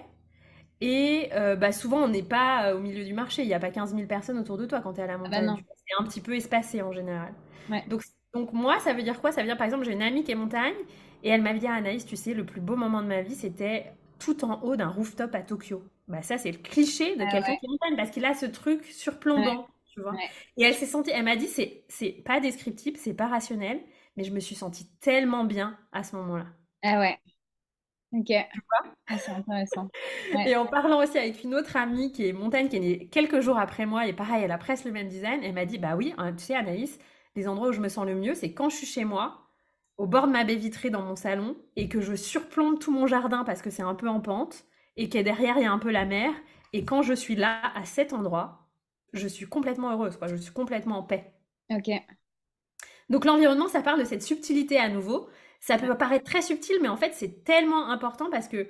[0.85, 3.41] Et euh, bah, souvent, on n'est pas euh, au milieu du marché.
[3.41, 5.15] Il n'y a pas 15 000 personnes autour de toi quand tu es à la
[5.15, 5.63] ah bah montagne.
[5.75, 7.33] c'est un petit peu espacé en général.
[7.87, 8.03] Donc,
[8.35, 9.31] donc, moi, ça veut dire quoi?
[9.31, 10.75] Ça veut dire, par exemple, j'ai une amie qui est montagne
[11.23, 13.33] et elle m'a dit, ah, Anaïs, tu sais, le plus beau moment de ma vie,
[13.33, 15.83] c'était tout en haut d'un rooftop à Tokyo.
[16.07, 18.45] Bah, ça, c'est le cliché de ah quelqu'un qui est montagne parce qu'il a ce
[18.45, 19.67] truc surplombant.
[19.91, 20.13] Tu vois
[20.57, 23.81] et elle s'est sentie, elle m'a dit, c'est, c'est pas descriptible, c'est pas rationnel,
[24.17, 26.45] mais je me suis sentie tellement bien à ce moment-là.
[26.83, 27.17] Ah ouais.
[28.11, 28.27] Ok.
[28.27, 28.93] Tu vois?
[29.07, 29.89] Ah, c'est intéressant.
[30.45, 33.41] Et en parlant aussi avec une autre amie qui est montagne, qui est née quelques
[33.41, 35.95] jours après moi, et pareil, elle a presque le même design, elle m'a dit Bah
[35.95, 36.99] oui, hein, tu sais, Anaïs,
[37.35, 39.41] les endroits où je me sens le mieux, c'est quand je suis chez moi,
[39.97, 43.07] au bord de ma baie vitrée dans mon salon, et que je surplombe tout mon
[43.07, 44.65] jardin parce que c'est un peu en pente,
[44.97, 46.33] et que derrière, il y a un peu la mer.
[46.73, 48.67] Et quand je suis là, à cet endroit,
[49.13, 50.27] je suis complètement heureuse, quoi.
[50.27, 51.33] je suis complètement en paix.
[51.69, 51.89] Ok.
[53.09, 55.29] Donc l'environnement, ça parle de cette subtilité à nouveau.
[55.65, 58.67] Ça peut paraître très subtil, mais en fait, c'est tellement important parce que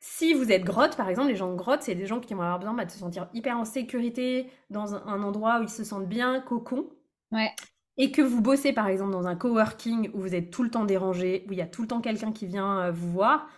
[0.00, 2.42] si vous êtes grotte, par exemple, les gens de grotte, c'est des gens qui vont
[2.42, 5.84] avoir besoin bah, de se sentir hyper en sécurité dans un, endroit où ils se
[5.84, 6.90] sentent bien, cocon.
[7.30, 7.54] Ouais.
[7.96, 10.84] Et que vous bossez, par exemple, dans un coworking où vous êtes tout le temps
[10.84, 13.48] dérangé, où il y a tout le temps quelqu'un qui vient euh, vous voir,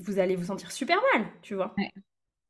[0.00, 1.74] vous allez vous sentir super mal, tu vois.
[1.78, 1.92] Ouais.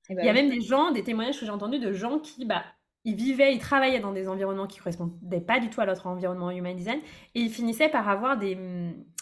[0.09, 2.19] Eh ben il y a même des gens, des témoignages que j'ai entendus de gens
[2.19, 2.65] qui, bah,
[3.05, 6.51] ils vivaient, ils travaillaient dans des environnements qui correspondaient pas du tout à notre environnement
[6.51, 7.01] human design
[7.35, 8.57] et ils finissaient par avoir des,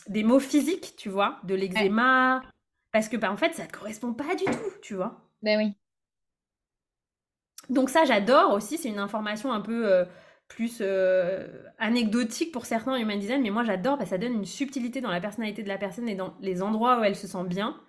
[0.09, 2.43] des maux physiques, tu vois, de l'eczéma,
[2.93, 5.21] parce que bah, en fait ça ne correspond pas du tout, tu vois.
[5.43, 5.73] Ben oui.
[7.71, 10.05] Donc ça j'adore aussi, c'est une information un peu euh,
[10.49, 11.47] plus euh,
[11.79, 15.11] anecdotique pour certains human design, mais moi j'adore parce que ça donne une subtilité dans
[15.11, 17.81] la personnalité de la personne et dans les endroits où elle se sent bien,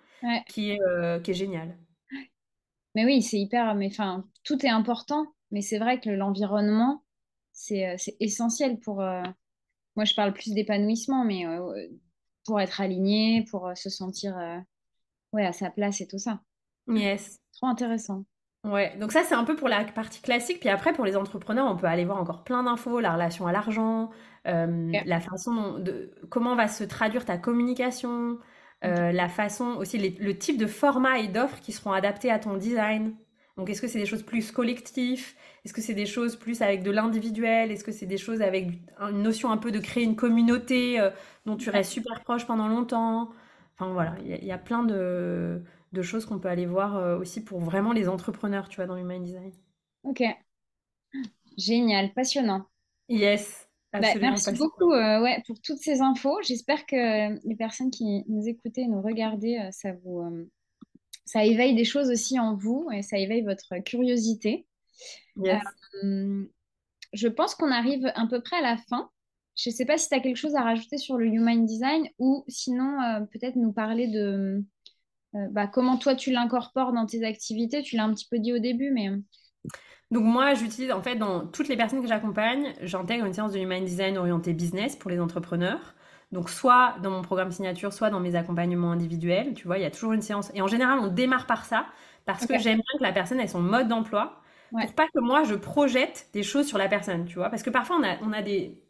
[0.48, 1.76] qui, est, euh, qui est génial.
[2.94, 7.04] Mais oui, c'est hyper, mais enfin, tout est important mais c'est vrai que l'environnement,
[7.52, 9.00] c'est euh, essentiel pour...
[9.00, 9.22] Euh,
[9.94, 11.88] moi, je parle plus d'épanouissement, mais euh,
[12.44, 14.34] pour être aligné, pour se sentir
[15.32, 16.40] ouais, à sa place et tout ça.
[16.88, 17.38] Yes.
[17.52, 18.24] Trop intéressant.
[18.64, 20.60] Ouais, donc ça c'est un peu pour la partie classique.
[20.60, 23.52] Puis après pour les entrepreneurs, on peut aller voir encore plein d'infos, la relation à
[23.52, 24.10] l'argent,
[24.46, 28.38] euh, la façon de comment va se traduire ta communication,
[28.84, 32.56] euh, la façon aussi le type de format et d'offres qui seront adaptés à ton
[32.56, 33.16] design.
[33.56, 35.34] Donc est-ce que c'est des choses plus collectives?
[35.64, 37.70] Est-ce que c'est des choses plus avec de l'individuel?
[37.70, 38.68] Est-ce que c'est des choses avec
[39.00, 41.10] une notion un peu de créer une communauté euh,
[41.44, 43.30] dont tu restes super proche pendant longtemps?
[43.74, 47.44] Enfin voilà, il y, a plein de de choses qu'on peut aller voir euh, aussi
[47.44, 49.52] pour vraiment les entrepreneurs, tu vois, dans l'human design.
[50.04, 50.22] Ok.
[51.58, 52.66] Génial, passionnant.
[53.08, 53.68] Yes.
[53.92, 56.38] Bah, merci beaucoup euh, ouais, pour toutes ces infos.
[56.42, 60.48] J'espère que les personnes qui nous écoutaient, nous regardaient, ça vous,
[61.24, 64.66] ça éveille des choses aussi en vous et ça éveille votre curiosité.
[65.36, 65.62] Yes.
[67.12, 69.10] je pense qu'on arrive à peu près à la fin.
[69.56, 72.08] Je ne sais pas si tu as quelque chose à rajouter sur le Human Design
[72.18, 74.62] ou sinon peut-être nous parler de,
[75.34, 78.52] euh, bah, comment toi tu l'incorpores dans tes activités Tu l'as un petit peu dit
[78.52, 79.08] au début, mais...
[79.08, 79.18] Euh.
[80.10, 83.58] Donc moi, j'utilise en fait dans toutes les personnes que j'accompagne, j'intègre une séance de
[83.58, 85.94] Human Design orientée business pour les entrepreneurs.
[86.32, 89.84] Donc soit dans mon programme signature, soit dans mes accompagnements individuels, tu vois, il y
[89.84, 90.50] a toujours une séance.
[90.54, 91.86] Et en général, on démarre par ça
[92.24, 94.40] parce que j'aime bien que la personne ait son mode d'emploi
[94.78, 97.50] pour pas que moi je projette des choses sur la personne, tu vois.
[97.50, 98.82] Parce que parfois on a, on a des...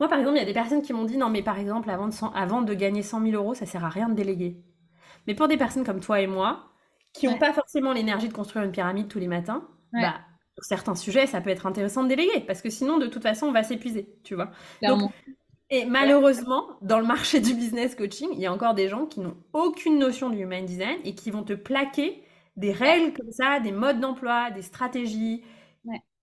[0.00, 1.90] Moi par exemple, il y a des personnes qui m'ont dit non mais par exemple
[1.90, 4.62] avant de, avant de gagner 100 000 euros, ça sert à rien de déléguer.
[5.26, 6.72] Mais pour des personnes comme toi et moi,
[7.12, 9.68] qui n'ont pas forcément l'énergie de construire une pyramide tous les matins,
[10.00, 10.20] bah,
[10.54, 13.46] sur certains sujets, ça peut être intéressant de déléguer, parce que sinon, de toute façon,
[13.46, 14.50] on va s'épuiser, tu vois.
[15.70, 19.20] Et malheureusement, dans le marché du business coaching, il y a encore des gens qui
[19.20, 22.22] n'ont aucune notion du human design et qui vont te plaquer
[22.56, 25.42] des règles comme ça, des modes d'emploi, des stratégies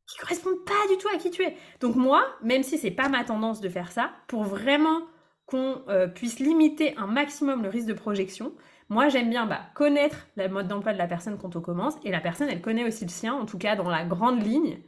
[0.08, 1.56] qui correspondent pas du tout à qui tu es.
[1.80, 5.02] Donc moi, même si c'est pas ma tendance de faire ça, pour vraiment
[5.46, 8.54] qu'on euh, puisse limiter un maximum le risque de projection,
[8.90, 12.12] moi, j'aime bien bah, connaître le mode d'emploi de la personne quand on commence, et
[12.12, 14.80] la personne, elle connaît aussi le sien, en tout cas dans la grande ligne,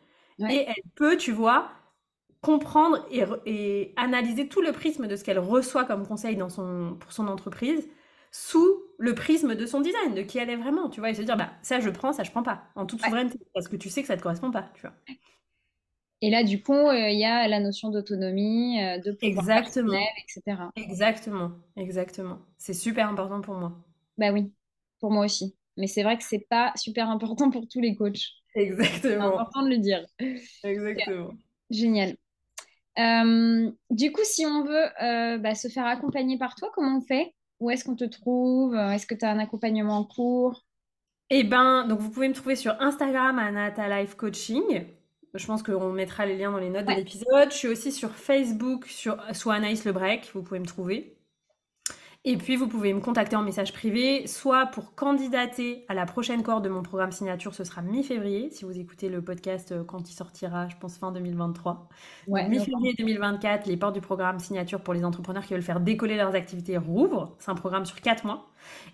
[0.48, 1.72] et elle peut, tu vois,
[2.46, 7.12] comprendre et, analyser tout le prisme de ce qu'elle reçoit comme conseil dans son, pour
[7.12, 7.90] son entreprise
[8.32, 11.24] sous le prisme de son design, de qui elle est vraiment, tu vois, et se
[11.24, 13.90] dire, bah, ça je prends, ça je prends pas, en toute souveraineté, parce que tu
[13.90, 14.94] sais que ça te correspond pas, tu vois.
[16.22, 19.94] Et là, du coup, euh, il y a la notion d'autonomie, euh, de pouvoir exactement.
[19.94, 20.58] etc.
[20.76, 22.40] Exactement, exactement.
[22.58, 23.74] C'est super important pour moi.
[24.18, 24.52] Bah oui,
[25.00, 25.56] pour moi aussi.
[25.78, 28.22] Mais c'est vrai que c'est pas super important pour tous les coachs.
[28.54, 29.02] Exactement.
[29.02, 30.06] C'est important de le dire.
[30.64, 31.32] Exactement.
[31.70, 32.16] Génial.
[32.98, 37.02] Euh, du coup, si on veut euh, bah, se faire accompagner par toi, comment on
[37.02, 37.34] fait?
[37.60, 38.76] Où est-ce qu'on te trouve?
[38.76, 40.66] Est-ce que tu as un accompagnement en cours?
[41.30, 44.86] Eh ben, donc vous pouvez me trouver sur Instagram Anata Life Coaching.
[45.34, 47.52] Je pense qu'on mettra les liens dans les notes de l'épisode.
[47.52, 51.15] Je suis aussi sur Facebook, sur, sous Anaïs Lebrec, vous pouvez me trouver.
[52.28, 56.42] Et puis, vous pouvez me contacter en message privé, soit pour candidater à la prochaine
[56.42, 60.10] cohorte de mon programme signature, ce sera mi-février, si vous écoutez le podcast euh, quand
[60.10, 61.88] il sortira, je pense fin 2023.
[62.28, 66.34] mi-février 2024, les portes du programme signature pour les entrepreneurs qui veulent faire décoller leurs
[66.34, 67.36] activités rouvrent.
[67.38, 68.48] C'est un programme sur 4 mois.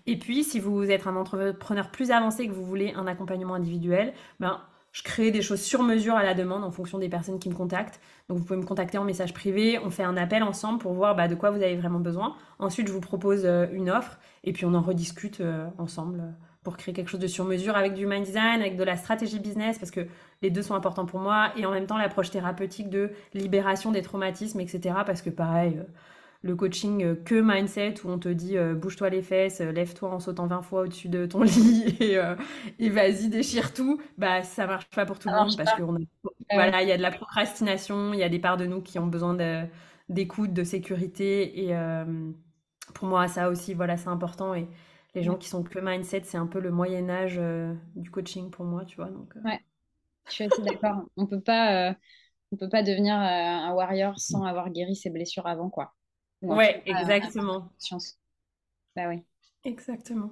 [0.06, 4.12] Et puis, si vous êtes un entrepreneur plus avancé que vous voulez un accompagnement individuel,
[4.40, 4.60] ben,
[4.92, 7.54] je crée des choses sur mesure à la demande en fonction des personnes qui me
[7.54, 8.00] contactent.
[8.28, 11.16] Donc vous pouvez me contacter en message privé, on fait un appel ensemble pour voir
[11.16, 12.36] bah, de quoi vous avez vraiment besoin.
[12.58, 16.30] Ensuite, je vous propose euh, une offre et puis on en rediscute euh, ensemble euh,
[16.62, 19.40] pour créer quelque chose de sur mesure avec du mind design, avec de la stratégie
[19.40, 20.06] business, parce que
[20.42, 24.02] les deux sont importants pour moi, et en même temps l'approche thérapeutique de libération des
[24.02, 24.94] traumatismes, etc.
[25.04, 25.80] Parce que pareil,
[26.42, 30.10] le coaching euh, que mindset où on te dit euh, bouge-toi les fesses, euh, lève-toi
[30.10, 31.96] en sautant 20 fois au-dessus de ton lit
[32.78, 35.82] et, vas-y déchire tout, bah ça marche pas pour tout le monde parce que
[36.52, 38.98] voilà, il y a de la procrastination, il y a des parts de nous qui
[38.98, 39.36] ont besoin
[40.08, 41.76] d'écoute, de, sécurité et
[42.94, 44.68] pour moi ça aussi voilà, c'est important et
[45.14, 47.40] les gens qui sont que mindset, c'est un peu le Moyen Âge
[47.94, 49.10] du coaching pour moi, tu vois.
[49.10, 49.60] Donc, Ouais,
[50.26, 51.04] je suis assez d'accord.
[51.18, 51.94] On peut pas,
[52.50, 55.92] on peut pas devenir un warrior sans avoir guéri ses blessures avant, quoi.
[56.42, 57.70] Ouais, exactement.
[58.96, 59.22] Bah oui.
[59.64, 60.30] Exactement.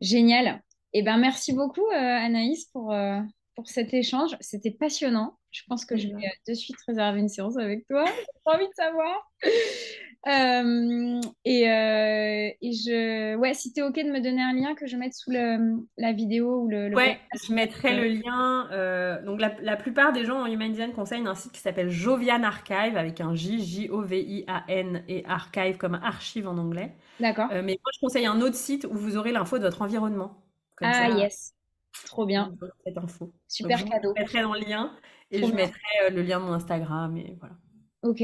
[0.00, 0.62] Génial.
[0.92, 3.20] Eh ben, merci beaucoup, euh, Anaïs, pour, euh,
[3.54, 4.36] pour cet échange.
[4.40, 5.38] C'était passionnant.
[5.50, 8.04] Je pense que je vais euh, de suite réserver une séance avec toi.
[8.46, 9.30] J'ai envie de savoir.
[10.26, 14.74] Euh, et, euh, et, je, ouais, si tu es OK de me donner un lien
[14.74, 16.92] que je mette sous le, la vidéo ou le.
[16.94, 18.68] ouais, je mettrai le lien.
[18.72, 21.90] Euh, donc, la, la, plupart des gens en Human Design conseillent un site qui s'appelle
[21.90, 26.92] Jovian Archive avec un J, J-O-V-I-A-N et archive comme archive en anglais.
[27.20, 27.48] D'accord.
[27.50, 30.42] mais moi, je conseille un autre site où vous aurez l'info de votre environnement.
[30.82, 31.54] ah, yes.
[32.04, 32.52] Trop bien.
[32.84, 33.32] Cette info.
[33.46, 34.12] Super cadeau.
[34.16, 34.92] Je mettrai dans le lien
[35.30, 37.54] et je mettrai le lien de mon Instagram et voilà.
[38.02, 38.22] Ok.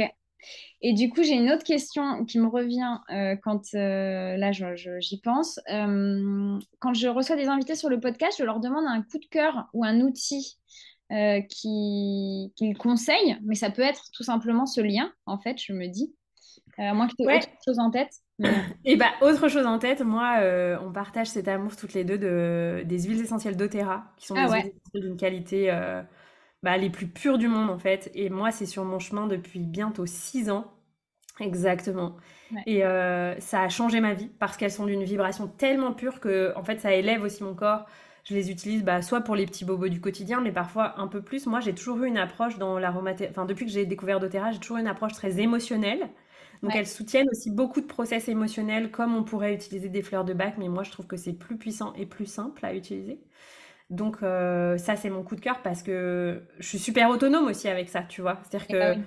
[0.80, 5.20] Et du coup, j'ai une autre question qui me revient euh, quand euh, là j'y
[5.20, 5.60] pense.
[5.70, 9.26] Euh, quand je reçois des invités sur le podcast, je leur demande un coup de
[9.26, 10.58] cœur ou un outil
[11.50, 16.14] qu'ils conseillent, mais ça peut être tout simplement ce lien, en fait, je me dis.
[16.78, 18.14] à moins que tu aies autre chose en tête.
[18.86, 20.38] Et bah, autre chose en tête, moi,
[20.82, 24.46] on partage cet amour toutes les deux de, des huiles essentielles d'Otera, qui sont ah
[24.46, 25.70] des huiles d'une qualité
[26.62, 28.10] bah, les plus pures du monde en fait.
[28.14, 30.72] Et moi, c'est sur mon chemin depuis bientôt six ans.
[31.40, 32.16] Exactement.
[32.66, 36.52] Et euh, ça a changé ma vie parce qu'elles sont d'une vibration tellement pure que
[36.56, 37.86] en fait, ça élève aussi mon corps.
[38.24, 41.22] Je les utilise bah, soit pour les petits bobos du quotidien, mais parfois un peu
[41.22, 41.46] plus.
[41.46, 43.32] Moi, j'ai toujours eu une approche dans l'aromathérapie.
[43.36, 46.08] Enfin, depuis que j'ai découvert doTERRA, j'ai toujours eu une approche très émotionnelle.
[46.62, 50.32] Donc, elles soutiennent aussi beaucoup de process émotionnels, comme on pourrait utiliser des fleurs de
[50.34, 53.20] bac, mais moi, je trouve que c'est plus puissant et plus simple à utiliser.
[53.92, 57.68] Donc euh, ça, c'est mon coup de cœur parce que je suis super autonome aussi
[57.68, 58.40] avec ça, tu vois.
[58.42, 59.02] C'est-à-dire que ah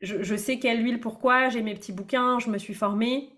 [0.00, 3.34] je, sais quelle huile, pourquoi, j'ai mes petits bouquins, je me suis formée.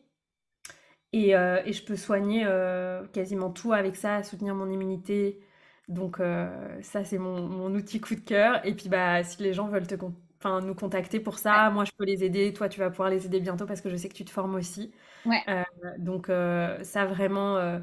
[1.13, 5.41] Et, euh, je peux soigner euh, quasiment tout avec ça, soutenir mon immunité.
[5.89, 6.19] Donc
[6.83, 8.65] ça, c'est mon, outil coup de cœur.
[8.65, 12.05] Et puis bah, si les gens veulent te nous contacter pour ça, moi, je peux
[12.05, 12.53] les aider.
[12.53, 14.55] Toi, tu vas pouvoir les aider bientôt parce que je sais que tu te formes
[14.55, 14.93] aussi.
[15.99, 17.83] donc ça, vraiment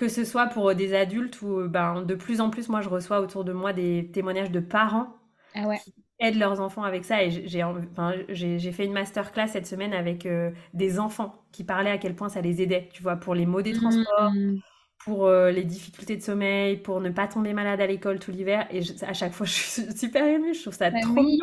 [0.00, 3.20] que ce soit pour des adultes ou ben, de plus en plus, moi, je reçois
[3.20, 5.14] autour de moi des témoignages de parents
[5.54, 7.22] ah qui aident leurs enfants avec ça.
[7.22, 11.98] Et j'ai enfin, fait une masterclass cette semaine avec euh, des enfants qui parlaient à
[11.98, 14.60] quel point ça les aidait, tu vois, pour les maux des transports, mmh.
[15.04, 18.66] pour euh, les difficultés de sommeil, pour ne pas tomber malade à l'école tout l'hiver.
[18.70, 20.54] Et à chaque fois, je suis super émue.
[20.54, 21.36] Je trouve ça bah trop bien.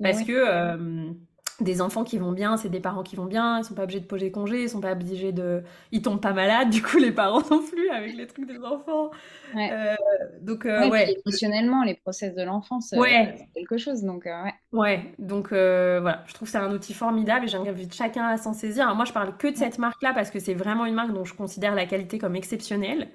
[0.00, 1.12] Bah Parce que euh,
[1.60, 4.00] des enfants qui vont bien, c'est des parents qui vont bien, ils sont pas obligés
[4.00, 5.62] de poser congé, ils sont pas obligés de...
[5.92, 9.10] Ils tombent pas malades, du coup les parents non plus avec les trucs des enfants.
[9.56, 9.94] Euh,
[10.40, 11.16] donc euh, ouais.
[11.24, 14.54] Émotionnellement, les process de l'enfance, euh, c'est quelque chose, donc ouais.
[14.72, 18.52] Ouais, donc voilà, je trouve que c'est un outil formidable et j'invite chacun à s'en
[18.52, 18.92] saisir.
[18.96, 21.34] moi je parle que de cette marque-là parce que c'est vraiment une marque dont je
[21.34, 23.08] considère la qualité comme exceptionnelle.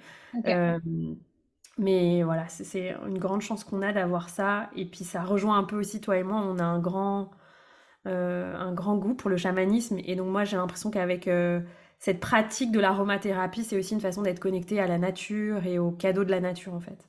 [1.77, 4.69] mais voilà, c'est une grande chance qu'on a d'avoir ça.
[4.77, 7.31] Et puis ça rejoint un peu aussi toi et moi, on a un grand
[8.09, 9.99] un grand goût pour le chamanisme.
[10.05, 11.61] Et donc moi, j'ai l'impression qu'avec euh,
[11.99, 15.91] cette pratique de l'aromathérapie, c'est aussi une façon d'être connecté à la nature et aux
[15.91, 17.07] cadeaux de la nature, en fait.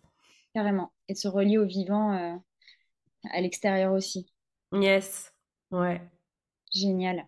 [0.54, 0.92] Carrément.
[1.08, 2.34] Et de se relier au vivant euh,
[3.32, 4.32] à l'extérieur aussi.
[4.72, 5.32] Yes.
[5.70, 6.00] Ouais.
[6.74, 7.26] Génial.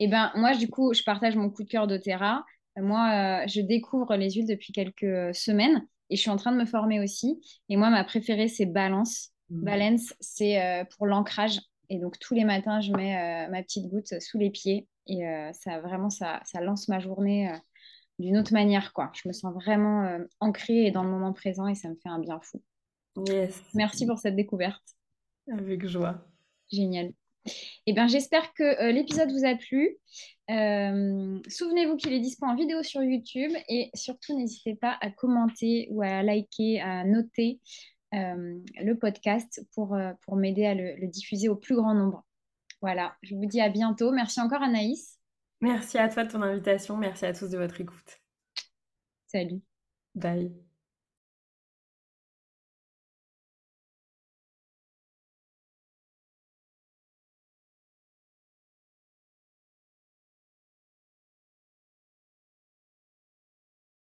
[0.00, 2.44] Et eh ben moi, du coup, je partage mon coup de cœur d'Otera.
[2.76, 6.64] Moi, je découvre les huiles depuis quelques semaines et je suis en train de me
[6.64, 7.38] former aussi.
[7.68, 9.30] Et moi, ma préférée, c'est Balance.
[9.50, 9.64] Mmh.
[9.64, 11.60] Balance, c'est pour l'ancrage.
[11.90, 15.26] Et donc tous les matins, je mets euh, ma petite goutte sous les pieds et
[15.26, 17.56] euh, ça vraiment ça, ça, lance ma journée euh,
[18.18, 19.10] d'une autre manière quoi.
[19.14, 22.18] Je me sens vraiment ancrée et dans le moment présent et ça me fait un
[22.18, 22.62] bien fou.
[23.26, 23.62] Yes.
[23.74, 24.82] Merci pour cette découverte.
[25.50, 26.26] Avec joie.
[26.70, 27.12] Génial.
[27.86, 29.96] Eh bien, j'espère que l'épisode vous a plu.
[30.48, 36.02] Souvenez-vous qu'il est disponible en vidéo sur YouTube et surtout n'hésitez pas à commenter ou
[36.02, 37.60] à liker, à noter
[38.12, 42.24] le podcast pour, euh, pour m'aider à le, le, diffuser au plus grand nombre.
[42.80, 44.12] Voilà, je vous dis à bientôt.
[44.12, 45.18] Merci encore Anaïs.
[45.60, 46.96] Merci à toi de ton invitation.
[46.96, 48.20] Merci à tous de votre écoute.
[49.26, 49.60] Salut.
[50.14, 50.67] Bye.